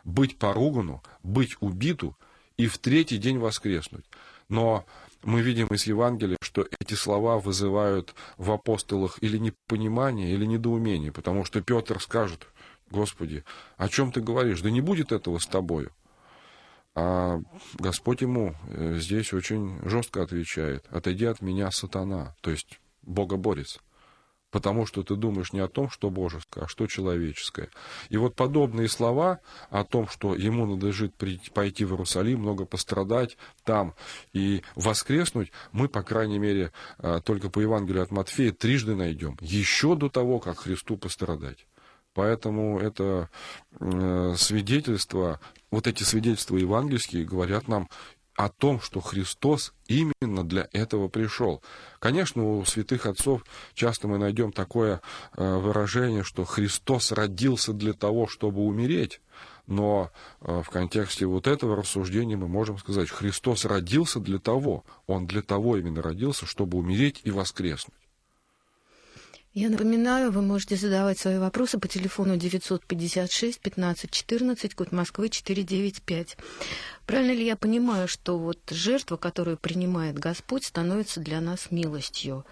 быть 0.05 0.37
поругану, 0.37 1.03
быть 1.23 1.57
убиту 1.59 2.15
и 2.55 2.67
в 2.67 2.77
третий 2.77 3.17
день 3.17 3.37
воскреснуть. 3.37 4.05
Но 4.47 4.85
мы 5.23 5.41
видим 5.41 5.67
из 5.67 5.85
Евангелия, 5.87 6.37
что 6.41 6.67
эти 6.79 6.93
слова 6.93 7.39
вызывают 7.39 8.13
в 8.37 8.51
апостолах 8.51 9.17
или 9.21 9.37
непонимание, 9.37 10.31
или 10.31 10.45
недоумение, 10.45 11.11
потому 11.11 11.43
что 11.43 11.61
Петр 11.61 11.99
скажет, 11.99 12.47
Господи, 12.91 13.43
о 13.77 13.89
чем 13.89 14.11
ты 14.11 14.21
говоришь? 14.21 14.61
Да 14.61 14.69
не 14.69 14.81
будет 14.81 15.11
этого 15.11 15.39
с 15.39 15.47
тобою. 15.47 15.91
А 16.93 17.41
Господь 17.73 18.21
ему 18.21 18.55
э, 18.69 18.99
здесь 18.99 19.33
очень 19.33 19.79
жестко 19.83 20.21
отвечает, 20.21 20.85
отойди 20.91 21.25
от 21.25 21.41
меня, 21.41 21.69
сатана, 21.71 22.35
то 22.39 22.51
есть 22.51 22.79
богоборец, 23.01 23.79
потому 24.55 24.85
что 24.85 25.03
ты 25.03 25.17
думаешь 25.17 25.51
не 25.51 25.59
о 25.59 25.67
том, 25.67 25.89
что 25.89 26.09
божеское, 26.09 26.63
а 26.63 26.67
что 26.69 26.87
человеческое. 26.87 27.67
И 28.07 28.15
вот 28.15 28.35
подобные 28.35 28.87
слова 28.87 29.41
о 29.69 29.83
том, 29.83 30.07
что 30.07 30.33
ему 30.33 30.65
надлежит 30.65 31.13
пойти 31.53 31.83
в 31.83 31.91
Иерусалим, 31.91 32.39
много 32.39 32.63
пострадать 32.63 33.37
там 33.65 33.95
и 34.31 34.63
воскреснуть, 34.75 35.51
мы, 35.73 35.89
по 35.89 36.03
крайней 36.03 36.39
мере, 36.39 36.71
э, 36.99 37.19
только 37.25 37.49
по 37.49 37.59
Евангелию 37.59 38.01
от 38.01 38.11
Матфея 38.11 38.53
трижды 38.53 38.95
найдем, 38.95 39.37
еще 39.41 39.93
до 39.97 40.07
того, 40.07 40.39
как 40.39 40.59
Христу 40.59 40.95
пострадать. 40.95 41.65
Поэтому 42.13 42.79
это 42.79 43.27
э, 43.81 44.35
свидетельство, 44.37 45.41
вот 45.69 45.85
эти 45.85 46.03
свидетельства 46.03 46.55
евангельские 46.55 47.25
говорят 47.25 47.67
нам 47.67 47.89
о 48.35 48.49
том, 48.49 48.81
что 48.81 48.99
Христос 48.99 49.73
именно 49.87 50.43
для 50.43 50.67
этого 50.73 51.07
пришел. 51.07 51.61
Конечно, 51.99 52.57
у 52.57 52.65
святых 52.65 53.05
отцов 53.05 53.43
часто 53.73 54.07
мы 54.07 54.17
найдем 54.17 54.51
такое 54.51 55.01
э, 55.35 55.55
выражение, 55.57 56.23
что 56.23 56.43
Христос 56.43 57.11
родился 57.11 57.73
для 57.73 57.93
того, 57.93 58.27
чтобы 58.27 58.61
умереть. 58.61 59.21
Но 59.67 60.11
э, 60.41 60.61
в 60.63 60.69
контексте 60.69 61.25
вот 61.25 61.47
этого 61.47 61.75
рассуждения 61.75 62.35
мы 62.35 62.47
можем 62.47 62.77
сказать, 62.77 63.09
Христос 63.09 63.65
родился 63.65 64.19
для 64.19 64.39
того, 64.39 64.83
Он 65.07 65.27
для 65.27 65.41
того 65.41 65.77
именно 65.77 66.01
родился, 66.01 66.45
чтобы 66.45 66.77
умереть 66.77 67.21
и 67.23 67.31
воскреснуть. 67.31 67.95
Я 69.57 69.69
напоминаю, 69.69 70.33
вы 70.33 70.41
можете 70.41 70.75
задавать 70.75 71.17
свои 71.17 71.37
вопросы 71.37 71.79
по 71.79 71.87
телефону 71.87 72.35
956 72.35 73.61
15 73.61 74.11
14, 74.11 74.75
код 74.75 74.91
Москвы 74.91 75.29
495. 75.29 76.35
Правильно 77.05 77.31
ли 77.31 77.45
я 77.45 77.55
понимаю, 77.55 78.09
что 78.09 78.37
вот 78.37 78.59
жертва, 78.69 79.15
которую 79.15 79.55
принимает 79.55 80.19
Господь, 80.19 80.65
становится 80.65 81.21
для 81.21 81.39
нас 81.39 81.71
милостью? 81.71 82.45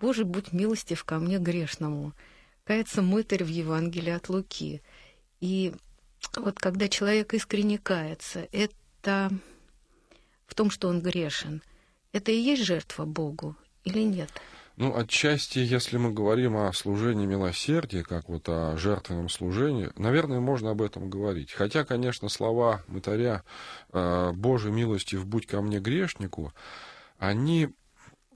Боже, 0.00 0.24
будь 0.24 0.52
милостив 0.52 1.02
ко 1.02 1.18
мне 1.18 1.38
грешному. 1.38 2.12
Кается 2.62 3.02
мытарь 3.02 3.42
в 3.42 3.48
Евангелии 3.48 4.12
от 4.12 4.28
Луки. 4.28 4.82
И 5.40 5.74
вот 6.36 6.60
когда 6.60 6.86
человек 6.86 7.34
искренне 7.34 7.78
кается, 7.78 8.46
это 8.52 9.32
в 10.46 10.54
том, 10.54 10.70
что 10.70 10.86
он 10.86 11.00
грешен, 11.00 11.60
это 12.12 12.30
и 12.30 12.38
есть 12.38 12.62
жертва 12.62 13.04
Богу 13.04 13.56
или 13.82 14.02
нет?— 14.02 14.30
ну, 14.76 14.94
отчасти, 14.94 15.58
если 15.58 15.96
мы 15.96 16.12
говорим 16.12 16.56
о 16.56 16.72
служении 16.74 17.24
милосердия, 17.24 18.02
как 18.02 18.28
вот 18.28 18.46
о 18.48 18.76
жертвенном 18.76 19.30
служении, 19.30 19.90
наверное, 19.96 20.38
можно 20.40 20.70
об 20.70 20.82
этом 20.82 21.08
говорить. 21.08 21.52
Хотя, 21.52 21.84
конечно, 21.84 22.28
слова 22.28 22.82
мытаря 22.86 23.42
э, 23.92 24.32
«Божьей 24.34 24.72
милости 24.72 25.16
в 25.16 25.26
будь 25.26 25.46
ко 25.46 25.62
мне 25.62 25.80
грешнику», 25.80 26.52
они 27.18 27.70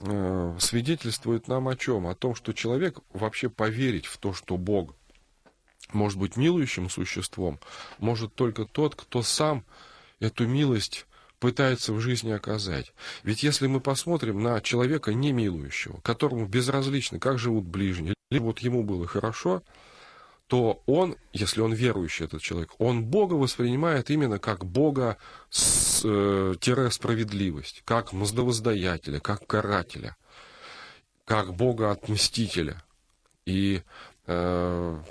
э, 0.01 0.57
свидетельствуют 0.59 1.47
нам 1.47 1.69
о 1.69 1.77
чем? 1.77 2.07
О 2.07 2.15
том, 2.15 2.35
что 2.35 2.55
человек 2.55 3.01
вообще 3.13 3.51
поверить 3.51 4.07
в 4.07 4.17
то, 4.17 4.33
что 4.33 4.57
Бог 4.57 4.95
может 5.93 6.19
быть 6.19 6.39
милующим 6.39 6.89
существом, 6.89 7.59
может 7.99 8.35
только 8.35 8.65
тот, 8.65 8.95
кто 8.95 9.23
сам 9.23 9.63
эту 10.21 10.47
милость 10.47 11.07
пытается 11.41 11.93
в 11.93 12.01
жизни 12.01 12.31
оказать. 12.31 12.93
Ведь 13.25 13.43
если 13.43 13.67
мы 13.67 13.81
посмотрим 13.81 14.43
на 14.43 14.61
человека 14.61 15.13
немилующего, 15.13 15.99
которому 16.03 16.47
безразлично, 16.47 17.19
как 17.19 17.39
живут 17.39 17.65
ближние, 17.65 18.15
либо 18.31 18.45
вот 18.45 18.61
ему 18.61 18.85
было 18.85 19.07
хорошо, 19.07 19.63
то 20.47 20.83
он, 20.87 21.17
если 21.33 21.61
он 21.61 21.73
верующий, 21.73 22.25
этот 22.25 22.43
человек, 22.43 22.73
он 22.79 23.05
Бога 23.05 23.35
воспринимает 23.35 24.11
именно 24.11 24.39
как 24.39 24.65
Бога 24.65 25.17
с, 25.49 26.03
э, 26.05 26.91
справедливость, 26.91 27.83
как 27.85 28.13
мздовоздаятеля, 28.13 29.21
как 29.21 29.47
карателя, 29.47 30.17
как 31.25 31.55
Бога 31.55 31.93
отмстителя. 31.93 32.83
И 33.47 33.83
э, 34.27 35.03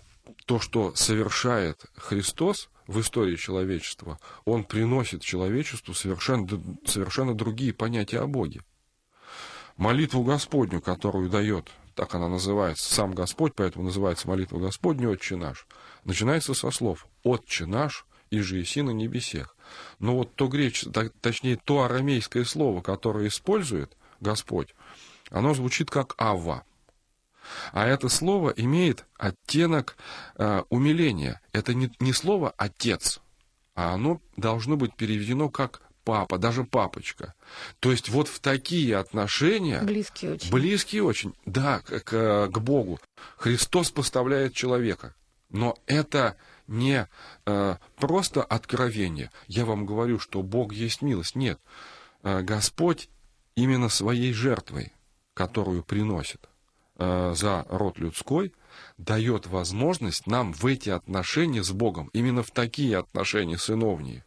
то, 0.46 0.60
что 0.60 0.94
совершает 0.96 1.86
Христос 1.96 2.70
в 2.90 3.00
истории 3.02 3.36
человечества, 3.36 4.20
он 4.46 4.64
приносит 4.64 5.22
человечеству 5.22 5.94
совершенно, 5.94 6.48
совершенно 6.86 7.36
другие 7.36 7.72
понятия 7.72 8.20
о 8.20 8.26
Боге. 8.26 8.62
Молитву 9.78 10.24
Господню, 10.24 10.82
которую 10.82 11.30
дает, 11.30 11.70
так 11.94 12.16
она 12.16 12.28
называется, 12.28 12.92
сам 12.92 13.14
Господь, 13.14 13.54
поэтому 13.56 13.86
называется 13.86 14.28
молитва 14.28 14.58
Господня, 14.58 15.08
Отче 15.08 15.36
наш, 15.36 15.68
начинается 16.04 16.56
со 16.56 16.72
слов 16.72 17.08
«Отче 17.24 17.68
наш, 17.68 18.06
и 18.32 18.40
же 18.40 18.60
иси 18.60 18.82
на 18.82 18.90
небесех». 18.90 19.56
Но 20.00 20.16
вот 20.16 20.34
то 20.34 20.48
греческое, 20.48 21.12
точнее, 21.22 21.58
то 21.58 21.84
арамейское 21.84 22.44
слово, 22.44 22.82
которое 22.82 23.28
использует 23.28 23.96
Господь, 24.20 24.74
оно 25.30 25.54
звучит 25.54 25.92
как 25.92 26.16
«ава». 26.18 26.64
А 27.72 27.88
это 27.88 28.10
слово 28.10 28.52
имеет 28.52 29.06
оттенок 29.18 29.98
э, 30.38 30.64
умиления. 30.70 31.42
Это 31.54 31.74
не, 31.74 31.92
не 32.00 32.14
слово 32.14 32.54
«отец», 32.58 33.20
а 33.76 33.94
оно 33.94 34.20
должно 34.36 34.76
быть 34.76 34.96
переведено 34.96 35.50
как 35.50 35.82
папа, 36.04 36.40
даже 36.40 36.64
папочка. 36.64 37.36
То 37.80 37.92
есть 37.92 38.10
вот 38.10 38.28
в 38.28 38.40
такие 38.40 38.98
отношения... 38.98 39.80
Близкие 39.82 40.34
очень. 40.34 40.52
Близкие 40.52 41.04
очень, 41.04 41.36
да, 41.46 41.82
к, 41.82 42.50
к, 42.52 42.60
Богу. 42.60 43.00
Христос 43.38 43.92
поставляет 43.92 44.56
человека. 44.56 45.14
Но 45.52 45.78
это 45.86 46.36
не 46.68 47.08
э, 47.46 47.76
просто 47.98 48.44
откровение. 48.44 49.32
Я 49.48 49.66
вам 49.66 49.86
говорю, 49.86 50.18
что 50.18 50.42
Бог 50.42 50.74
есть 50.74 51.04
милость. 51.04 51.36
Нет. 51.36 51.60
Э, 52.24 52.42
Господь 52.42 53.08
именно 53.54 53.90
своей 53.90 54.34
жертвой, 54.34 54.92
которую 55.36 55.84
приносит, 55.84 56.49
за 57.00 57.66
род 57.70 57.98
людской, 57.98 58.54
дает 59.00 59.48
возможность 59.48 60.28
нам 60.28 60.54
в 60.54 60.66
эти 60.66 60.90
отношения 60.90 61.64
с 61.64 61.72
Богом, 61.72 62.10
именно 62.14 62.44
в 62.44 62.52
такие 62.52 62.98
отношения 62.98 63.58
сыновние, 63.58 64.26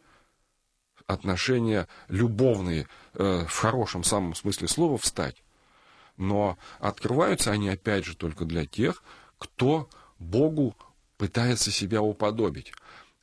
отношения 1.07 1.87
любовные, 2.09 2.89
э, 3.15 3.45
в 3.47 3.55
хорошем 3.55 4.03
самом 4.03 4.35
смысле 4.35 4.69
слова, 4.69 4.97
встать. 4.97 5.37
Но 6.17 6.57
открываются 6.79 7.51
они, 7.51 7.69
опять 7.69 8.05
же, 8.05 8.17
только 8.17 8.45
для 8.45 8.65
тех, 8.67 9.03
кто 9.39 9.89
Богу 10.19 10.75
пытается 11.19 11.71
себя 11.71 12.01
уподобить. 12.01 12.73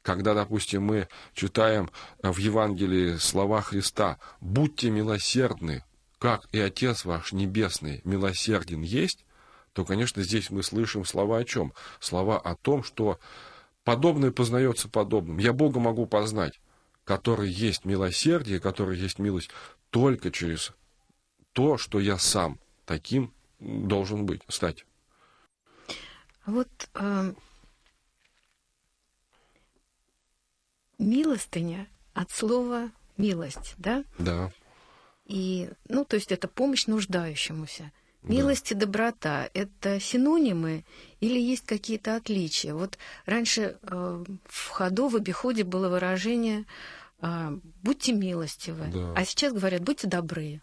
Когда, 0.03 0.33
допустим, 0.33 0.83
мы 0.83 1.07
читаем 1.33 1.89
в 2.21 2.37
Евангелии 2.37 3.17
слова 3.17 3.61
Христа 3.61 4.17
«Будьте 4.39 4.89
милосердны, 4.89 5.83
как 6.19 6.47
и 6.51 6.59
Отец 6.59 7.05
ваш 7.05 7.31
Небесный 7.31 8.01
милосерден 8.03 8.81
есть», 8.81 9.25
то, 9.79 9.85
конечно, 9.85 10.21
здесь 10.23 10.49
мы 10.49 10.61
слышим 10.61 11.05
слова 11.05 11.37
о 11.37 11.45
чем? 11.45 11.71
Слова 12.01 12.37
о 12.37 12.53
том, 12.57 12.83
что 12.83 13.17
подобное 13.85 14.29
познается 14.29 14.89
подобным. 14.89 15.37
Я 15.37 15.53
Бога 15.53 15.79
могу 15.79 16.05
познать, 16.05 16.59
который 17.05 17.49
есть 17.49 17.85
милосердие, 17.85 18.59
который 18.59 18.97
есть 18.97 19.19
милость, 19.19 19.51
только 19.89 20.31
через 20.31 20.73
то, 21.53 21.77
что 21.77 22.01
я 22.01 22.17
сам 22.17 22.59
таким 22.83 23.31
должен 23.61 24.25
быть, 24.25 24.41
стать. 24.49 24.85
Вот 26.45 26.67
э, 26.95 27.33
милостыня 30.97 31.87
от 32.13 32.29
слова 32.31 32.91
милость, 33.15 33.75
да? 33.77 34.03
Да. 34.17 34.51
И, 35.23 35.69
ну, 35.87 36.03
то 36.03 36.17
есть 36.17 36.33
это 36.33 36.49
помощь 36.49 36.85
нуждающемуся. 36.87 37.93
Милость 38.23 38.71
и 38.71 38.75
доброта– 38.75 39.49
это 39.53 39.99
синонимы 39.99 40.83
или 41.21 41.39
есть 41.39 41.65
какие-то 41.65 42.15
отличия? 42.15 42.73
Вот 42.73 42.97
раньше 43.25 43.77
э, 43.81 44.23
в 44.45 44.69
ходу, 44.69 45.07
в 45.07 45.15
обиходе 45.15 45.63
было 45.63 45.87
выражение 45.87 46.65
э, 47.21 47.57
«будьте 47.81 48.11
милостивы», 48.11 48.87
да. 48.93 49.13
а 49.15 49.23
сейчас 49.23 49.53
говорят 49.53 49.83
«будьте 49.83 50.07
добры». 50.07 50.61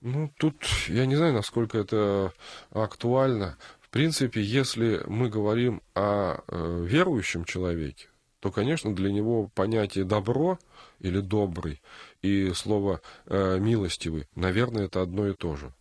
Ну, 0.00 0.30
тут 0.36 0.56
я 0.88 1.06
не 1.06 1.14
знаю, 1.16 1.34
насколько 1.34 1.78
это 1.78 2.32
актуально. 2.72 3.56
В 3.80 3.88
принципе, 3.88 4.42
если 4.42 5.02
мы 5.06 5.30
говорим 5.30 5.82
о 5.94 6.40
э, 6.48 6.84
верующем 6.84 7.44
человеке, 7.44 8.08
то, 8.40 8.50
конечно, 8.50 8.94
для 8.94 9.12
него 9.12 9.48
понятие 9.54 10.04
добро 10.04 10.58
или 10.98 11.20
добрый 11.20 11.80
и 12.22 12.52
слово 12.54 13.00
э, 13.26 13.58
милостивый, 13.60 14.26
наверное, 14.34 14.86
это 14.86 15.00
одно 15.00 15.28
и 15.28 15.32
то 15.32 15.54
же 15.54 15.72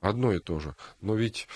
одно 0.00 0.32
и 0.32 0.38
то 0.38 0.58
же. 0.58 0.74
Но 1.00 1.14
ведь 1.14 1.48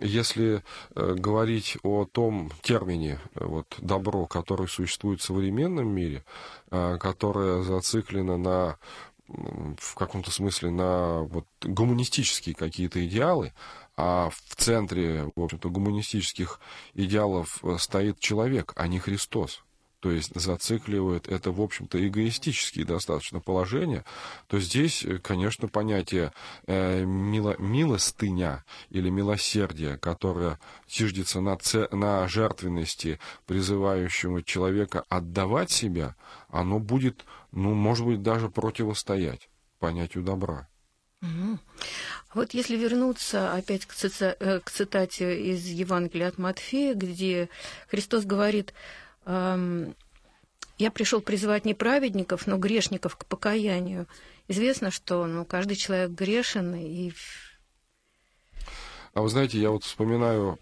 если 0.00 0.62
э, 0.94 1.14
говорить 1.14 1.78
о 1.82 2.04
том 2.04 2.50
термине 2.62 3.20
э, 3.34 3.44
вот, 3.44 3.66
добро, 3.78 4.26
который 4.26 4.68
существует 4.68 5.20
в 5.20 5.24
современном 5.24 5.88
мире, 5.88 6.24
э, 6.70 6.98
которое 6.98 7.62
зациклено 7.62 8.36
на 8.36 8.76
в 9.78 9.94
каком-то 9.94 10.30
смысле 10.30 10.70
на 10.70 11.22
вот, 11.22 11.46
гуманистические 11.62 12.54
какие-то 12.54 13.02
идеалы, 13.06 13.54
а 13.96 14.28
в 14.28 14.56
центре, 14.56 15.30
в 15.34 15.42
общем-то, 15.42 15.70
гуманистических 15.70 16.60
идеалов 16.92 17.62
стоит 17.78 18.20
человек, 18.20 18.74
а 18.76 18.88
не 18.88 18.98
Христос 18.98 19.62
то 20.02 20.10
есть 20.10 20.34
зацикливает 20.34 21.28
это, 21.28 21.52
в 21.52 21.60
общем-то, 21.60 21.96
эгоистические 22.04 22.84
достаточно 22.84 23.38
положения, 23.38 24.04
то 24.48 24.58
здесь, 24.58 25.04
э, 25.04 25.18
конечно, 25.18 25.68
понятие 25.68 26.32
э, 26.66 27.04
мило, 27.04 27.54
милостыня 27.60 28.64
или 28.90 29.10
милосердие, 29.10 29.98
которое 29.98 30.58
зиждется 30.90 31.40
на, 31.40 31.56
це, 31.56 31.88
на 31.92 32.26
жертвенности, 32.26 33.20
призывающего 33.46 34.42
человека 34.42 35.04
отдавать 35.08 35.70
себя, 35.70 36.16
оно 36.50 36.80
будет, 36.80 37.24
ну, 37.52 37.72
может 37.72 38.04
быть, 38.04 38.22
даже 38.22 38.48
противостоять 38.48 39.48
понятию 39.78 40.24
добра. 40.24 40.66
Угу. 41.22 41.58
Вот 42.34 42.54
если 42.54 42.76
вернуться 42.76 43.54
опять 43.54 43.86
к, 43.86 43.94
цита- 43.94 44.36
э, 44.40 44.58
к 44.58 44.68
цитате 44.68 45.40
из 45.52 45.64
Евангелия 45.64 46.26
от 46.26 46.38
Матфея, 46.38 46.94
где 46.94 47.48
Христос 47.88 48.24
говорит, 48.24 48.74
я 49.26 50.90
пришел 50.90 51.20
призывать 51.20 51.64
не 51.64 51.74
праведников, 51.74 52.46
но 52.46 52.56
грешников 52.58 53.16
к 53.16 53.24
покаянию. 53.26 54.06
Известно, 54.48 54.90
что 54.90 55.26
ну, 55.26 55.44
каждый 55.44 55.76
человек 55.76 56.10
грешен, 56.10 56.74
и 56.74 57.12
а 59.14 59.20
вы 59.20 59.28
знаете, 59.28 59.60
я 59.60 59.70
вот 59.70 59.84
вспоминаю 59.84 60.58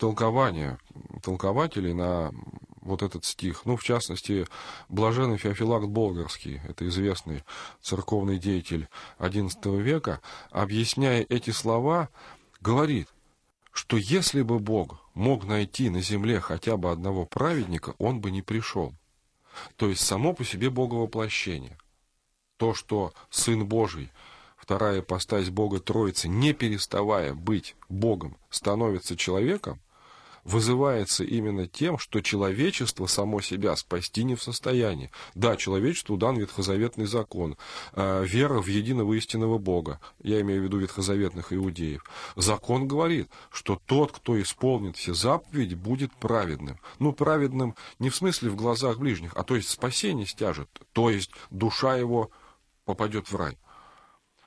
толкование 0.00 0.78
толкователей 1.22 1.94
на 1.94 2.32
вот 2.80 3.02
этот 3.02 3.24
стих. 3.24 3.64
Ну, 3.64 3.76
в 3.76 3.84
частности, 3.84 4.46
блаженный 4.88 5.36
Феофилакт 5.36 5.86
Болгарский, 5.86 6.60
это 6.66 6.88
известный 6.88 7.44
церковный 7.80 8.38
деятель 8.38 8.88
XI 9.20 9.80
века, 9.80 10.20
объясняя 10.50 11.24
эти 11.28 11.50
слова, 11.50 12.08
говорит, 12.60 13.06
что 13.78 13.96
если 13.96 14.42
бы 14.42 14.58
Бог 14.58 14.98
мог 15.14 15.44
найти 15.44 15.88
на 15.88 16.02
земле 16.02 16.40
хотя 16.40 16.76
бы 16.76 16.90
одного 16.90 17.26
праведника, 17.26 17.94
он 17.98 18.20
бы 18.20 18.32
не 18.32 18.42
пришел. 18.42 18.92
То 19.76 19.88
есть 19.88 20.04
само 20.04 20.32
по 20.32 20.44
себе 20.44 20.68
Боговоплощение. 20.68 21.78
То, 22.56 22.74
что 22.74 23.12
Сын 23.30 23.64
Божий, 23.64 24.10
вторая 24.56 25.00
постась 25.00 25.48
Бога 25.48 25.78
Троицы, 25.78 26.26
не 26.26 26.54
переставая 26.54 27.34
быть 27.34 27.76
Богом, 27.88 28.36
становится 28.50 29.16
человеком, 29.16 29.78
вызывается 30.48 31.24
именно 31.24 31.66
тем, 31.66 31.98
что 31.98 32.22
человечество 32.22 33.06
само 33.06 33.42
себя 33.42 33.76
спасти 33.76 34.24
не 34.24 34.34
в 34.34 34.42
состоянии. 34.42 35.10
Да, 35.34 35.56
человечеству 35.56 36.16
дан 36.16 36.38
ветхозаветный 36.38 37.04
закон, 37.04 37.58
э, 37.92 38.24
вера 38.24 38.62
в 38.62 38.66
единого 38.66 39.12
истинного 39.12 39.58
Бога, 39.58 40.00
я 40.22 40.40
имею 40.40 40.62
в 40.62 40.64
виду 40.64 40.78
ветхозаветных 40.78 41.52
иудеев. 41.52 42.02
Закон 42.34 42.88
говорит, 42.88 43.28
что 43.50 43.78
тот, 43.84 44.12
кто 44.12 44.40
исполнит 44.40 44.96
все 44.96 45.12
заповеди, 45.12 45.74
будет 45.74 46.12
праведным. 46.16 46.78
Ну, 46.98 47.12
праведным 47.12 47.74
не 47.98 48.08
в 48.08 48.16
смысле 48.16 48.48
в 48.48 48.56
глазах 48.56 48.98
ближних, 48.98 49.32
а 49.36 49.42
то 49.44 49.54
есть 49.54 49.68
спасение 49.68 50.26
стяжет, 50.26 50.70
то 50.94 51.10
есть 51.10 51.30
душа 51.50 51.96
его 51.96 52.30
попадет 52.86 53.30
в 53.30 53.36
рай. 53.36 53.58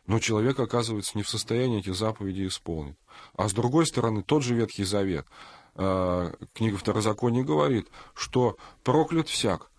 Но 0.08 0.18
человек 0.18 0.60
оказывается 0.60 1.12
не 1.16 1.22
в 1.22 1.30
состоянии 1.30 1.80
эти 1.80 1.94
заповеди 1.94 2.48
исполнить. 2.48 2.98
А 3.36 3.48
с 3.48 3.54
другой 3.54 3.86
стороны, 3.86 4.24
тот 4.24 4.42
же 4.42 4.56
Ветхий 4.56 4.84
Завет– 4.84 5.28
Э, 5.84 6.32
книга 6.54 6.78
Второзакония 6.78 7.44
говорит, 7.44 7.88
что 8.14 8.56
проклят 8.84 9.28
всяк, 9.28 9.72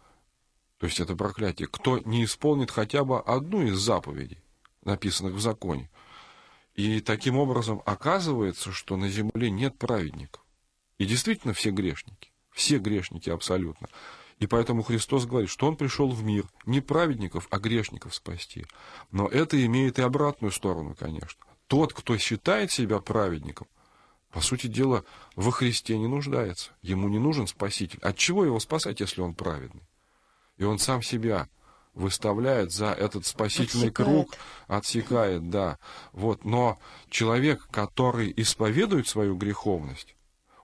то 0.78 0.86
есть 0.86 0.98
это 0.98 1.14
проклятие, 1.14 1.68
кто 1.68 1.98
не 1.98 2.24
исполнит 2.24 2.72
хотя 2.72 3.04
бы 3.04 3.20
одну 3.20 3.62
из 3.62 3.78
заповедей, 3.78 4.42
написанных 4.84 5.34
в 5.34 5.40
законе. 5.40 5.88
И 6.74 7.00
таким 7.00 7.38
образом 7.38 7.82
оказывается, 7.86 8.72
что 8.72 8.96
на 8.96 9.08
земле 9.08 9.48
нет 9.48 9.78
праведников. 9.78 10.42
И 10.98 11.04
действительно 11.04 11.54
все 11.54 11.70
грешники. 11.70 12.32
Все 12.50 12.78
грешники 12.78 13.30
абсолютно. 13.30 13.88
И 14.40 14.48
поэтому 14.48 14.82
Христос 14.82 15.24
говорит, 15.24 15.50
что 15.50 15.68
Он 15.68 15.76
пришел 15.76 16.10
в 16.10 16.24
мир 16.24 16.46
не 16.66 16.80
праведников, 16.80 17.46
а 17.50 17.60
грешников 17.60 18.12
спасти. 18.12 18.66
Но 19.12 19.28
это 19.28 19.64
имеет 19.64 20.00
и 20.00 20.02
обратную 20.02 20.50
сторону, 20.50 20.96
конечно. 20.98 21.46
Тот, 21.68 21.92
кто 21.92 22.18
считает 22.18 22.72
себя 22.72 22.98
праведником, 22.98 23.68
по 24.32 24.40
сути 24.40 24.66
дела, 24.66 25.04
во 25.36 25.52
Христе 25.52 25.98
не 25.98 26.08
нуждается. 26.08 26.70
Ему 26.80 27.08
не 27.08 27.18
нужен 27.18 27.46
Спаситель. 27.46 27.98
От 28.00 28.16
чего 28.16 28.44
его 28.44 28.58
спасать, 28.58 29.00
если 29.00 29.20
он 29.20 29.34
праведный? 29.34 29.82
И 30.56 30.64
он 30.64 30.78
сам 30.78 31.02
себя 31.02 31.48
выставляет 31.94 32.72
за 32.72 32.86
этот 32.86 33.26
спасительный 33.26 33.88
отсекает. 33.88 34.08
круг, 34.08 34.36
отсекает, 34.66 35.50
да. 35.50 35.78
Вот. 36.12 36.46
Но 36.46 36.78
человек, 37.10 37.68
который 37.70 38.32
исповедует 38.34 39.06
свою 39.06 39.36
греховность, 39.36 40.14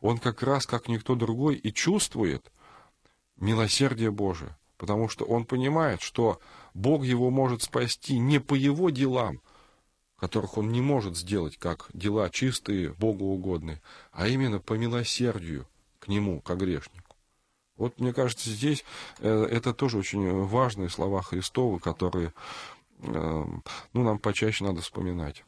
он 0.00 0.18
как 0.18 0.42
раз, 0.42 0.66
как 0.66 0.88
никто 0.88 1.14
другой, 1.14 1.56
и 1.56 1.72
чувствует 1.72 2.50
милосердие 3.36 4.10
Божие. 4.10 4.56
Потому 4.78 5.08
что 5.08 5.26
он 5.26 5.44
понимает, 5.44 6.00
что 6.00 6.40
Бог 6.72 7.04
его 7.04 7.30
может 7.30 7.62
спасти 7.62 8.18
не 8.18 8.38
по 8.38 8.54
его 8.54 8.88
делам, 8.88 9.40
которых 10.18 10.58
он 10.58 10.70
не 10.70 10.80
может 10.80 11.16
сделать, 11.16 11.56
как 11.56 11.88
дела 11.92 12.28
чистые, 12.30 12.92
Богу 12.94 13.26
угодные, 13.26 13.80
а 14.12 14.28
именно 14.28 14.58
по 14.58 14.74
милосердию 14.74 15.66
к 16.00 16.08
нему, 16.08 16.40
как 16.40 16.58
грешнику. 16.58 17.16
Вот, 17.76 18.00
мне 18.00 18.12
кажется, 18.12 18.50
здесь 18.50 18.84
э, 19.20 19.46
это 19.50 19.72
тоже 19.72 19.98
очень 19.98 20.44
важные 20.44 20.88
слова 20.88 21.22
Христовы, 21.22 21.78
которые 21.78 22.32
э, 23.00 23.44
ну, 23.92 24.02
нам 24.02 24.18
почаще 24.18 24.64
надо 24.64 24.80
вспоминать. 24.80 25.44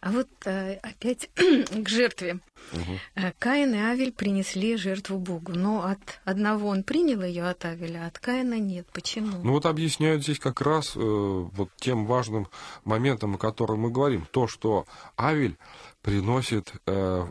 А 0.00 0.10
вот 0.10 0.28
э, 0.44 0.74
опять 0.82 1.30
к 1.36 1.88
жертве. 1.88 2.38
Угу. 2.72 3.32
Каин 3.38 3.74
и 3.74 3.78
Авель 3.78 4.12
принесли 4.12 4.76
жертву 4.76 5.18
Богу, 5.18 5.52
но 5.52 5.84
от 5.84 6.20
одного 6.24 6.68
он 6.68 6.82
принял 6.82 7.22
ее 7.22 7.44
от 7.44 7.64
Авеля, 7.64 8.04
а 8.04 8.06
от 8.06 8.18
Каина 8.18 8.58
нет. 8.58 8.86
Почему? 8.92 9.38
Ну 9.42 9.52
вот 9.52 9.66
объясняют 9.66 10.22
здесь 10.22 10.38
как 10.38 10.60
раз 10.60 10.94
э, 10.96 10.98
вот 10.98 11.70
тем 11.76 12.06
важным 12.06 12.48
моментом, 12.84 13.34
о 13.34 13.38
котором 13.38 13.80
мы 13.80 13.90
говорим, 13.90 14.26
то, 14.30 14.46
что 14.46 14.86
Авель 15.16 15.56
приносит 16.02 16.72
э, 16.86 17.26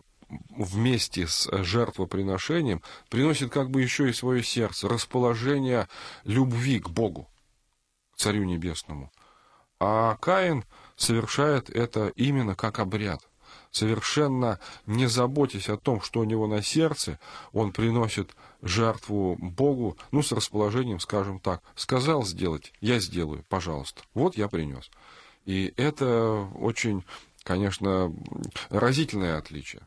вместе 0.58 1.28
с 1.28 1.50
жертвоприношением, 1.64 2.82
приносит 3.10 3.52
как 3.52 3.70
бы 3.70 3.82
еще 3.82 4.10
и 4.10 4.14
свое 4.14 4.44
сердце, 4.44 4.88
расположение 4.88 5.88
любви 6.24 6.80
к 6.80 6.90
Богу, 6.90 7.28
к 8.16 8.20
Царю 8.20 8.44
Небесному. 8.44 9.12
А 9.80 10.16
Каин 10.16 10.64
совершает 11.04 11.70
это 11.70 12.08
именно 12.16 12.56
как 12.56 12.80
обряд. 12.80 13.22
Совершенно 13.72 14.60
не 14.86 15.08
заботясь 15.08 15.70
о 15.70 15.78
том, 15.78 16.02
что 16.02 16.20
у 16.20 16.24
него 16.24 16.48
на 16.48 16.62
сердце, 16.62 17.20
он 17.54 17.72
приносит 17.72 18.30
жертву 18.62 19.36
Богу, 19.40 19.98
ну, 20.12 20.22
с 20.22 20.32
расположением, 20.32 21.00
скажем 21.00 21.40
так, 21.40 21.62
сказал 21.76 22.24
сделать, 22.26 22.72
я 22.82 23.00
сделаю, 23.00 23.44
пожалуйста. 23.50 24.04
Вот 24.14 24.38
я 24.38 24.48
принес. 24.48 24.90
И 25.46 25.74
это 25.76 26.48
очень, 26.56 27.04
конечно, 27.44 28.14
разительное 28.70 29.38
отличие. 29.38 29.82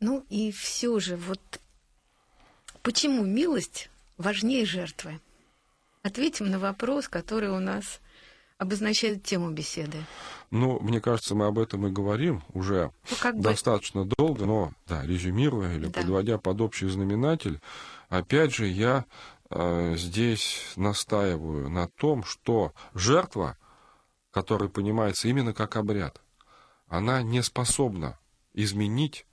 Ну 0.00 0.24
и 0.28 0.52
все 0.52 1.00
же, 1.00 1.16
вот 1.16 1.40
почему 2.82 3.24
милость 3.24 3.90
важнее 4.18 4.64
жертвы? 4.64 5.20
Ответим 6.02 6.50
на 6.50 6.58
вопрос, 6.58 7.08
который 7.08 7.50
у 7.50 7.58
нас 7.58 7.98
обозначает 8.58 9.22
тему 9.22 9.50
беседы? 9.50 10.04
Ну, 10.50 10.78
мне 10.80 11.00
кажется, 11.00 11.34
мы 11.34 11.46
об 11.46 11.58
этом 11.58 11.86
и 11.86 11.90
говорим 11.90 12.42
уже 12.52 12.90
ну, 13.10 13.16
как 13.20 13.40
достаточно 13.40 14.04
бы... 14.04 14.14
долго, 14.16 14.46
но, 14.46 14.72
да, 14.86 15.02
резюмируя 15.02 15.74
или 15.74 15.86
да. 15.86 16.00
подводя 16.00 16.38
под 16.38 16.60
общий 16.60 16.88
знаменатель, 16.88 17.60
опять 18.08 18.54
же, 18.54 18.66
я 18.66 19.04
э, 19.50 19.94
здесь 19.96 20.72
настаиваю 20.76 21.68
на 21.68 21.88
том, 21.88 22.24
что 22.24 22.72
жертва, 22.94 23.56
которая 24.30 24.68
понимается 24.68 25.28
именно 25.28 25.52
как 25.52 25.76
обряд, 25.76 26.20
она 26.88 27.22
не 27.22 27.42
способна 27.42 28.18
изменить 28.54 29.24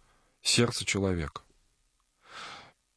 сердце 0.41 0.85
человека. 0.85 1.41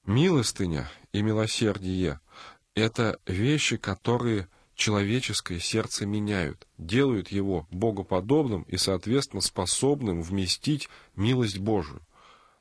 Милостыня 0.05 0.91
и 1.13 1.23
милосердие– 1.23 2.21
это 2.75 3.19
вещи, 3.27 3.77
которые 3.77 4.49
человеческое 4.79 5.59
сердце 5.59 6.07
меняют, 6.07 6.65
делают 6.79 7.29
его 7.33 7.67
богоподобным 7.73 8.63
и, 8.63 8.77
соответственно, 8.77 9.43
способным 9.43 10.23
вместить 10.23 10.89
милость 11.17 11.59
Божию. 11.59 12.01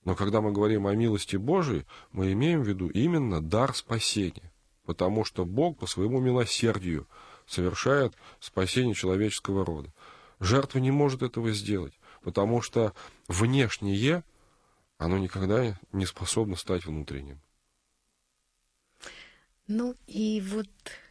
Но 0.04 0.16
когда 0.16 0.42
мы 0.42 0.52
говорим 0.52 0.88
о 0.88 0.96
милости 0.96 1.36
Божией, 1.36 1.86
мы 2.12 2.34
имеем 2.34 2.64
в 2.64 2.68
виду 2.68 2.90
именно 2.90 3.40
дар 3.40 3.76
спасения, 3.76 4.52
потому 4.86 5.26
что 5.26 5.46
Бог 5.46 5.78
по 5.78 5.86
своему 5.86 6.20
милосердию 6.20 7.06
совершает 7.46 8.14
спасение 8.40 8.96
человеческого 8.96 9.64
рода. 9.64 9.94
Жертва 10.40 10.80
не 10.80 10.90
может 10.90 11.22
этого 11.22 11.52
сделать, 11.52 11.94
потому 12.24 12.64
что 12.64 12.94
внешнее, 13.28 14.24
оно 14.98 15.20
никогда 15.20 15.78
не 15.92 16.08
способно 16.08 16.56
стать 16.56 16.86
внутренним. 16.86 17.40
Ну 19.68 19.96
и 20.08 20.42
вот 20.42 20.68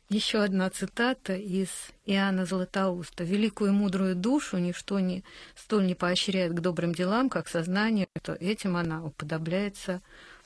еще 0.08 0.42
одна 0.42 0.70
цитата 0.70 1.34
из 1.34 1.68
Иоанна 2.04 2.44
Златоуста. 2.44 3.24
«Великую 3.24 3.70
и 3.70 3.74
мудрую 3.74 4.14
душу 4.14 4.58
ничто 4.58 5.00
не, 5.00 5.24
столь 5.56 5.86
не 5.86 5.94
поощряет 5.94 6.52
к 6.52 6.60
добрым 6.60 6.94
делам, 6.94 7.28
как 7.28 7.48
сознание, 7.48 8.08
то 8.22 8.34
этим 8.34 8.76
она 8.76 9.04
уподобляется 9.04 10.00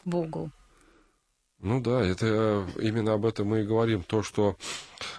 Богу». 0.05 0.51
Ну 1.61 1.81
да, 1.81 2.03
это 2.03 2.27
э, 2.27 2.81
именно 2.81 3.13
об 3.13 3.27
этом 3.27 3.49
мы 3.49 3.61
и 3.61 3.67
говорим. 3.67 4.03
То, 4.03 4.23
что 4.23 4.57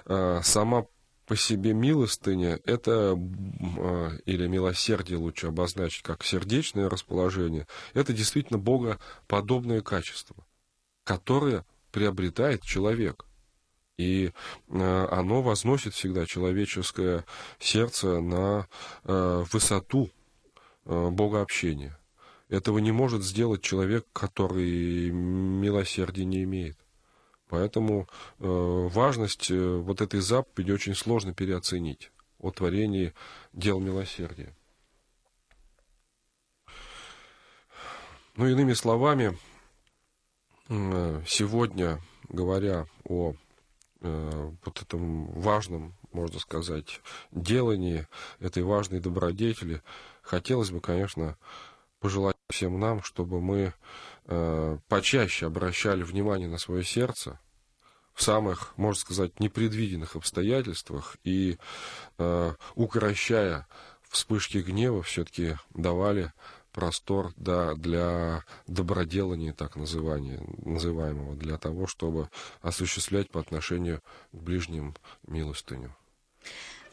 э, 0.08 0.42
сама 0.44 0.86
по 1.28 1.36
себе 1.36 1.74
милостыня, 1.74 2.60
это, 2.66 3.16
э, 3.16 4.10
или 4.26 4.48
милосердие 4.48 5.20
лучше 5.20 5.48
обозначить 5.48 6.02
как 6.02 6.24
сердечное 6.24 6.90
расположение, 6.90 7.68
это 7.94 8.12
действительно 8.12 8.58
богоподобное 8.58 9.82
качество, 9.82 10.36
которое 11.04 11.64
приобретает 11.92 12.64
человек. 12.64 13.26
И 14.02 14.32
э, 14.70 15.08
оно 15.12 15.44
возносит 15.44 15.94
всегда 15.94 16.26
человеческое 16.26 17.24
сердце 17.60 18.20
на 18.20 18.68
э, 19.04 19.46
высоту 19.52 20.10
э, 20.86 21.10
богообщения. 21.10 21.96
Этого 22.50 22.80
не 22.80 22.92
может 22.92 23.24
сделать 23.24 23.62
человек, 23.62 24.06
который 24.12 25.12
милосердия 25.12 26.26
не 26.26 26.44
имеет. 26.44 26.76
Поэтому 27.48 28.08
важность 28.40 29.52
вот 29.52 30.02
этой 30.02 30.22
заповеди 30.22 30.72
очень 30.72 30.96
сложно 30.96 31.34
переоценить 31.34 32.12
о 32.40 32.52
творении 32.52 33.14
дел 33.52 33.80
милосердия. 33.80 34.54
Ну, 38.36 38.48
иными 38.48 38.74
словами, 38.74 39.38
сегодня, 40.70 42.00
говоря 42.30 42.86
о 43.08 43.34
вот 44.02 44.82
этом 44.82 45.26
важном, 45.40 45.94
можно 46.12 46.40
сказать, 46.40 47.02
делании, 47.32 48.08
этой 48.40 48.64
важной 48.64 49.00
добродетели, 49.00 49.82
хотелось 50.22 50.72
бы, 50.72 50.80
конечно, 50.80 51.38
пожелать 52.00 52.36
всем 52.50 52.80
нам, 52.80 53.04
чтобы 53.04 53.42
мы 53.42 53.74
э, 54.26 54.78
почаще 54.88 55.46
обращали 55.46 56.04
внимание 56.04 56.48
на 56.48 56.58
свое 56.58 56.84
сердце 56.84 57.40
в 58.14 58.24
самых, 58.24 58.78
можно 58.78 59.00
сказать, 59.00 59.40
непредвиденных 59.40 60.16
обстоятельствах 60.16 61.18
и, 61.24 61.58
э, 62.18 62.54
укрощая 62.76 63.68
вспышки 64.10 64.58
гнева, 64.58 65.02
все-таки 65.04 65.58
давали 65.74 66.34
простор 66.72 67.34
да, 67.38 67.74
для 67.76 68.44
доброделания, 68.68 69.54
так 69.54 69.76
называемого, 69.76 71.36
для 71.36 71.58
того, 71.58 71.88
чтобы 71.88 72.30
осуществлять 72.62 73.30
по 73.30 73.40
отношению 73.40 74.02
к 74.32 74.38
ближним 74.38 74.96
милостыню. 75.28 75.94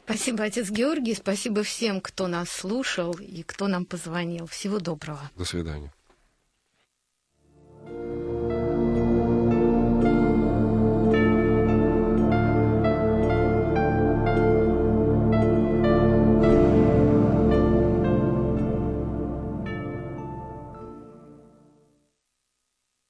Спасибо, 0.05 0.45
отец 0.45 0.71
Георгий. 0.71 1.15
Спасибо 1.15 1.63
всем, 1.63 2.01
кто 2.01 2.29
нас 2.29 2.49
слушал 2.49 3.13
и 3.13 3.43
кто 3.43 3.69
нам 3.69 3.85
позвонил. 3.85 4.47
Всего 4.47 4.79
доброго. 4.79 5.31
До 5.37 5.45
свидания. 5.45 5.93